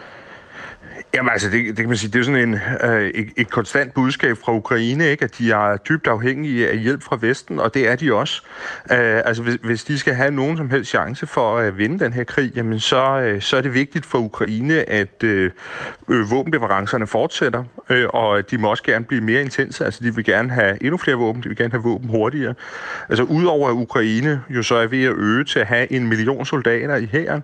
Jamen 1.16 1.32
altså, 1.32 1.50
det, 1.50 1.68
det 1.68 1.76
kan 1.76 1.88
man 1.88 1.98
sige, 1.98 2.12
det 2.12 2.20
er 2.20 2.24
sådan 2.24 2.50
en, 2.50 2.60
øh, 2.84 3.10
et, 3.10 3.30
et 3.38 3.50
konstant 3.50 3.94
budskab 3.94 4.38
fra 4.38 4.54
Ukraine, 4.54 5.10
ikke? 5.10 5.24
at 5.24 5.38
de 5.38 5.52
er 5.52 5.78
dybt 5.78 6.08
afhængige 6.08 6.70
af 6.70 6.78
hjælp 6.78 7.04
fra 7.04 7.18
Vesten, 7.22 7.60
og 7.60 7.74
det 7.74 7.88
er 7.88 7.96
de 7.96 8.14
også. 8.14 8.42
Øh, 8.92 9.22
altså, 9.26 9.44
hvis, 9.44 9.58
hvis 9.64 9.84
de 9.84 10.00
skal 10.00 10.14
have 10.14 10.32
nogen 10.32 10.58
som 10.58 10.70
helst 10.70 10.90
chance 10.90 11.28
for 11.28 11.58
at 11.58 11.68
øh, 11.68 11.78
vinde 11.78 12.00
den 12.06 12.14
her 12.14 12.24
krig, 12.24 12.52
jamen 12.56 12.80
så, 12.80 13.20
øh, 13.20 13.42
så 13.42 13.58
er 13.58 13.62
det 13.62 13.74
vigtigt 13.74 14.06
for 14.06 14.18
Ukraine, 14.18 14.90
at 14.90 15.24
øh, 15.24 15.52
øh, 16.10 16.32
våbenleverancerne 16.32 17.08
fortsætter, 17.08 17.64
øh, 17.90 18.08
og 18.10 18.52
de 18.52 18.58
må 18.58 18.70
også 18.70 18.84
gerne 18.84 19.06
blive 19.06 19.22
mere 19.22 19.42
intense. 19.42 19.86
Altså, 19.86 20.04
de 20.04 20.16
vil 20.16 20.26
gerne 20.26 20.50
have 20.50 20.78
endnu 20.84 20.98
flere 20.98 21.18
våben, 21.18 21.44
de 21.44 21.48
vil 21.48 21.58
gerne 21.58 21.72
have 21.72 21.84
våben 21.84 22.10
hurtigere. 22.10 22.54
Altså, 23.10 23.24
udover 23.24 23.70
at 23.70 23.74
Ukraine 23.74 24.42
jo 24.50 24.64
så 24.64 24.76
er 24.76 24.88
ved 24.88 25.04
at 25.04 25.14
øge 25.18 25.44
til 25.44 25.60
at 25.60 25.68
have 25.68 25.92
en 25.92 26.08
million 26.08 26.46
soldater 26.46 26.96
i 26.96 27.10
hæren, 27.12 27.44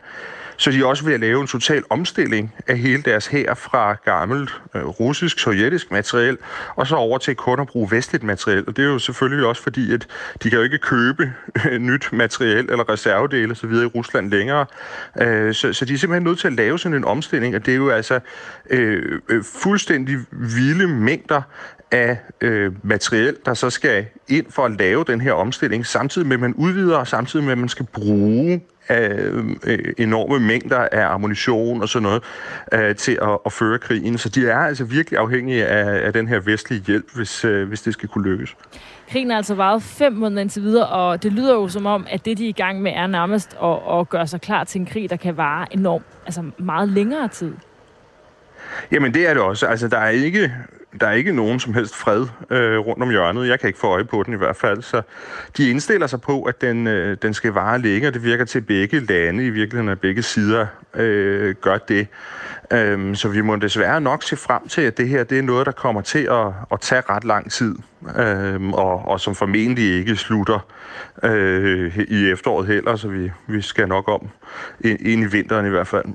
så 0.62 0.72
de 0.72 0.86
også 0.86 1.06
ved 1.06 1.14
at 1.14 1.20
lave 1.20 1.42
en 1.42 1.48
total 1.48 1.84
omstilling 1.90 2.54
af 2.68 2.78
hele 2.78 3.02
deres 3.02 3.28
hær 3.28 3.54
fra 3.54 3.94
gammelt 3.94 4.62
øh, 4.76 4.86
russisk, 4.86 5.40
sovjetisk 5.40 5.92
materiel, 5.92 6.38
og 6.76 6.88
så 6.88 6.96
over 6.96 7.18
til 7.18 7.36
kun 7.36 7.60
at 7.60 7.68
bruge 7.68 7.92
vestligt 7.92 8.24
materiel. 8.24 8.64
Og 8.68 8.78
det 8.78 8.86
er 8.86 8.90
jo 8.90 9.00
selvfølgelig 9.00 9.48
også 9.48 9.64
fordi, 9.64 9.94
at 9.94 10.08
de 10.44 10.50
kan 10.50 10.58
jo 10.58 10.64
ikke 10.64 10.78
købe 10.78 11.34
øh, 11.66 11.80
nyt 11.80 12.10
materiel 12.14 12.70
eller 12.72 12.90
reservedele 12.90 13.52
osv. 13.52 13.72
i 13.72 13.86
Rusland 13.86 14.32
længere. 14.32 14.66
Øh, 15.22 15.54
så, 15.54 15.74
så 15.74 15.86
de 15.86 15.94
er 15.94 15.98
simpelthen 15.98 16.24
nødt 16.24 16.40
til 16.40 16.48
at 16.48 16.54
lave 16.54 16.80
sådan 16.80 16.98
en 16.98 17.06
omstilling, 17.06 17.56
og 17.56 17.66
det 17.66 17.72
er 17.72 17.78
jo 17.78 17.90
altså 17.90 18.20
øh, 18.70 19.20
øh, 19.30 19.44
fuldstændig 19.44 20.18
vilde 20.32 20.88
mængder 20.88 21.42
af 21.92 22.18
øh, 22.42 22.72
materiel, 22.84 23.38
der 23.46 23.54
så 23.54 23.70
skal 23.70 24.06
ind 24.28 24.46
for 24.50 24.66
at 24.66 24.72
lave 24.72 25.04
den 25.08 25.22
her 25.22 25.34
omstilling, 25.34 25.86
samtidig 25.86 26.28
med, 26.28 26.36
at 26.36 26.42
man 26.42 26.54
udvider, 26.54 26.98
og 26.98 27.08
samtidig 27.08 27.46
med, 27.46 27.52
at 27.52 27.58
man 27.58 27.70
skal 27.70 27.86
bruge 27.94 28.62
øh, 28.92 29.94
enorme 29.98 30.40
mængder 30.40 30.88
af 30.92 31.14
ammunition 31.14 31.82
og 31.82 31.90
sådan 31.90 32.04
noget 32.04 32.24
øh, 32.74 32.96
til 32.96 33.20
at, 33.22 33.38
at 33.46 33.52
føre 33.52 33.80
krigen. 33.80 34.18
Så 34.18 34.30
de 34.30 34.48
er 34.48 34.58
altså 34.58 34.84
virkelig 34.84 35.20
afhængige 35.20 35.66
af, 35.66 36.06
af 36.06 36.14
den 36.14 36.28
her 36.28 36.40
vestlige 36.40 36.84
hjælp, 36.88 37.16
hvis, 37.16 37.46
øh, 37.46 37.68
hvis 37.68 37.82
det 37.82 37.94
skal 37.94 38.10
kunne 38.10 38.30
lykkes. 38.30 38.56
Krigen 39.12 39.30
har 39.30 39.38
altså 39.38 39.56
varet 39.56 39.84
fem 39.84 40.14
måneder 40.14 40.42
indtil 40.42 40.64
videre, 40.64 40.88
og 40.88 41.24
det 41.24 41.34
lyder 41.34 41.54
jo 41.54 41.68
som 41.68 41.86
om, 41.86 42.08
at 42.10 42.26
det, 42.26 42.38
de 42.38 42.46
er 42.46 42.50
i 42.50 42.52
gang 42.52 42.82
med, 42.82 42.92
er 42.96 43.08
nærmest 43.08 43.58
at, 43.64 44.00
at 44.00 44.10
gøre 44.10 44.28
sig 44.28 44.42
klar 44.42 44.64
til 44.64 44.82
en 44.82 44.86
krig, 44.86 45.10
der 45.10 45.16
kan 45.16 45.38
vare 45.38 45.74
enormt, 45.74 46.06
altså 46.26 46.44
meget 46.58 46.90
længere 46.90 47.28
tid. 47.28 47.54
Jamen 48.92 49.14
det 49.14 49.30
er 49.30 49.34
det 49.34 49.44
også. 49.44 49.68
Altså 49.68 49.88
der 49.88 49.98
er 49.98 50.10
ikke 50.10 50.52
der 51.00 51.08
er 51.08 51.12
ikke 51.12 51.32
nogen 51.32 51.60
som 51.60 51.74
helst 51.74 51.96
fred 51.96 52.28
øh, 52.50 52.78
rundt 52.78 53.04
om 53.04 53.10
hjørnet. 53.10 53.48
Jeg 53.48 53.60
kan 53.60 53.68
ikke 53.68 53.80
få 53.80 53.88
øje 53.88 54.04
på 54.04 54.24
den 54.24 54.34
i 54.34 54.38
hvert 54.38 54.56
fald. 54.56 54.82
Så 54.82 55.02
de 55.58 55.70
indstiller 55.70 56.08
sig 56.08 56.22
på, 56.22 56.44
at 56.44 56.62
den, 56.62 56.88
øh, 56.88 57.18
den 57.22 57.34
skal 57.34 57.52
vare 57.52 57.80
længe, 57.80 58.08
og 58.08 58.14
det 58.14 58.24
virker 58.24 58.46
til 58.46 58.62
begge 58.62 59.00
lande, 59.00 59.46
i 59.46 59.50
virkeligheden 59.50 59.90
at 59.90 60.00
begge 60.02 60.22
sider 60.22 60.66
øh, 60.94 61.56
gør 61.56 61.78
det. 61.78 62.08
Øhm, 62.74 63.16
så 63.16 63.30
vi 63.30 63.42
må 63.42 63.56
desværre 63.56 64.02
nok 64.02 64.24
se 64.24 64.36
frem 64.36 64.68
til, 64.68 64.82
at 64.82 64.98
det 64.98 65.10
her 65.10 65.24
det 65.24 65.40
er 65.40 65.42
noget, 65.42 65.66
der 65.66 65.72
kommer 65.72 66.02
til 66.02 66.28
at, 66.32 66.48
at 66.72 66.82
tage 66.82 67.02
ret 67.10 67.24
lang 67.24 67.52
tid, 67.52 67.76
øhm, 68.18 68.74
og, 68.74 69.08
og 69.08 69.20
som 69.20 69.36
formentlig 69.36 69.94
ikke 70.00 70.16
slutter 70.16 70.60
øh, 71.24 71.98
i 71.98 72.30
efteråret 72.32 72.68
heller, 72.68 72.96
så 72.96 73.08
vi, 73.08 73.32
vi 73.48 73.62
skal 73.62 73.88
nok 73.88 74.08
om 74.08 74.30
ind 74.80 75.24
i 75.24 75.26
vinteren 75.26 75.66
i 75.66 75.70
hvert 75.70 75.88
fald. 75.88 76.06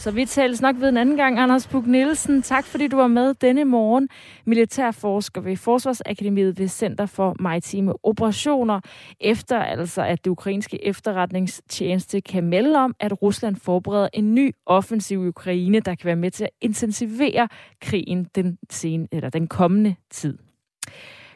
Så 0.00 0.10
vi 0.10 0.24
tales 0.24 0.62
nok 0.62 0.76
ved 0.80 0.88
en 0.88 0.96
anden 0.96 1.16
gang, 1.16 1.38
Anders 1.38 1.66
Puk 1.66 1.86
Nielsen. 1.86 2.42
Tak 2.42 2.64
fordi 2.64 2.88
du 2.88 2.96
var 2.96 3.06
med 3.06 3.34
denne 3.34 3.64
morgen. 3.64 4.08
Militærforsker 4.44 5.40
ved 5.40 5.56
Forsvarsakademiet 5.56 6.58
ved 6.58 6.68
Center 6.68 7.06
for 7.06 7.36
Maritime 7.40 7.92
Operationer. 8.02 8.80
Efter 9.20 9.58
altså, 9.58 10.02
at 10.02 10.24
det 10.24 10.30
ukrainske 10.30 10.84
efterretningstjeneste 10.86 12.20
kan 12.20 12.44
melde 12.44 12.78
om, 12.78 12.94
at 13.00 13.22
Rusland 13.22 13.56
forbereder 13.56 14.08
en 14.12 14.34
ny 14.34 14.52
offensiv 14.66 15.24
i 15.24 15.28
Ukraine, 15.28 15.80
der 15.80 15.94
kan 15.94 16.06
være 16.06 16.16
med 16.16 16.30
til 16.30 16.44
at 16.44 16.50
intensivere 16.60 17.48
krigen 17.80 18.26
den, 18.34 18.58
sen, 18.70 19.08
eller 19.12 19.30
den 19.30 19.48
kommende 19.48 19.94
tid. 20.10 20.38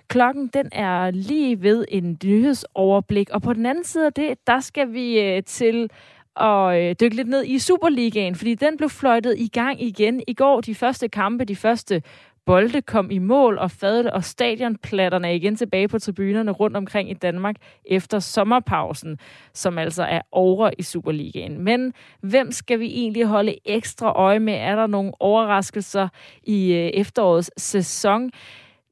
Klokken 0.08 0.50
den 0.54 0.68
er 0.72 1.10
lige 1.10 1.62
ved 1.62 1.84
en 1.88 2.18
nyhedsoverblik, 2.24 3.30
og 3.30 3.42
på 3.42 3.52
den 3.52 3.66
anden 3.66 3.84
side 3.84 4.06
af 4.06 4.12
det, 4.12 4.46
der 4.46 4.60
skal 4.60 4.92
vi 4.92 5.20
øh, 5.20 5.42
til 5.42 5.90
og 6.36 6.82
øh, 6.82 6.94
dykke 7.00 7.16
lidt 7.16 7.28
ned 7.28 7.44
i 7.44 7.58
Superligaen, 7.58 8.34
fordi 8.34 8.54
den 8.54 8.76
blev 8.76 8.90
fløjtet 8.90 9.34
i 9.38 9.48
gang 9.48 9.82
igen 9.82 10.22
i 10.28 10.34
går. 10.34 10.60
De 10.60 10.74
første 10.74 11.08
kampe, 11.08 11.44
de 11.44 11.56
første 11.56 12.02
bolde 12.46 12.82
kom 12.82 13.10
i 13.10 13.18
mål, 13.18 13.58
og 13.58 13.70
fadel 13.70 14.12
og 14.12 14.24
stadionplatterne 14.24 15.28
er 15.28 15.32
igen 15.32 15.56
tilbage 15.56 15.88
på 15.88 15.98
tribunerne 15.98 16.50
rundt 16.50 16.76
omkring 16.76 17.10
i 17.10 17.14
Danmark 17.14 17.56
efter 17.84 18.18
sommerpausen, 18.18 19.18
som 19.52 19.78
altså 19.78 20.02
er 20.02 20.20
over 20.32 20.70
i 20.78 20.82
Superligaen. 20.82 21.60
Men 21.60 21.92
hvem 22.20 22.52
skal 22.52 22.80
vi 22.80 22.86
egentlig 22.86 23.24
holde 23.24 23.54
ekstra 23.64 24.12
øje 24.12 24.38
med? 24.38 24.54
Er 24.54 24.76
der 24.76 24.86
nogle 24.86 25.12
overraskelser 25.20 26.08
i 26.42 26.72
øh, 26.72 26.90
efterårets 26.94 27.50
sæson? 27.56 28.30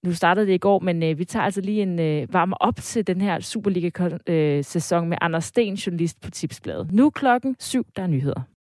Nu 0.05 0.13
startede 0.13 0.47
det 0.47 0.55
i 0.55 0.59
går, 0.59 0.79
men 0.79 1.03
øh, 1.03 1.19
vi 1.19 1.25
tager 1.25 1.45
altså 1.45 1.61
lige 1.61 1.83
en 1.83 1.99
øh, 2.01 2.35
varme 2.35 2.63
op 2.63 2.77
til 2.77 3.07
den 3.07 3.21
her 3.21 3.41
Superliga-sæson 3.41 5.03
øh, 5.03 5.09
med 5.09 5.19
Anders 5.21 5.45
Sten, 5.45 5.75
journalist 5.75 6.21
på 6.21 6.31
Tipsbladet. 6.31 6.93
Nu 6.93 7.11
klokken 7.11 7.57
syv, 7.59 7.87
der 7.97 8.03
er 8.03 8.07
nyheder. 8.07 8.53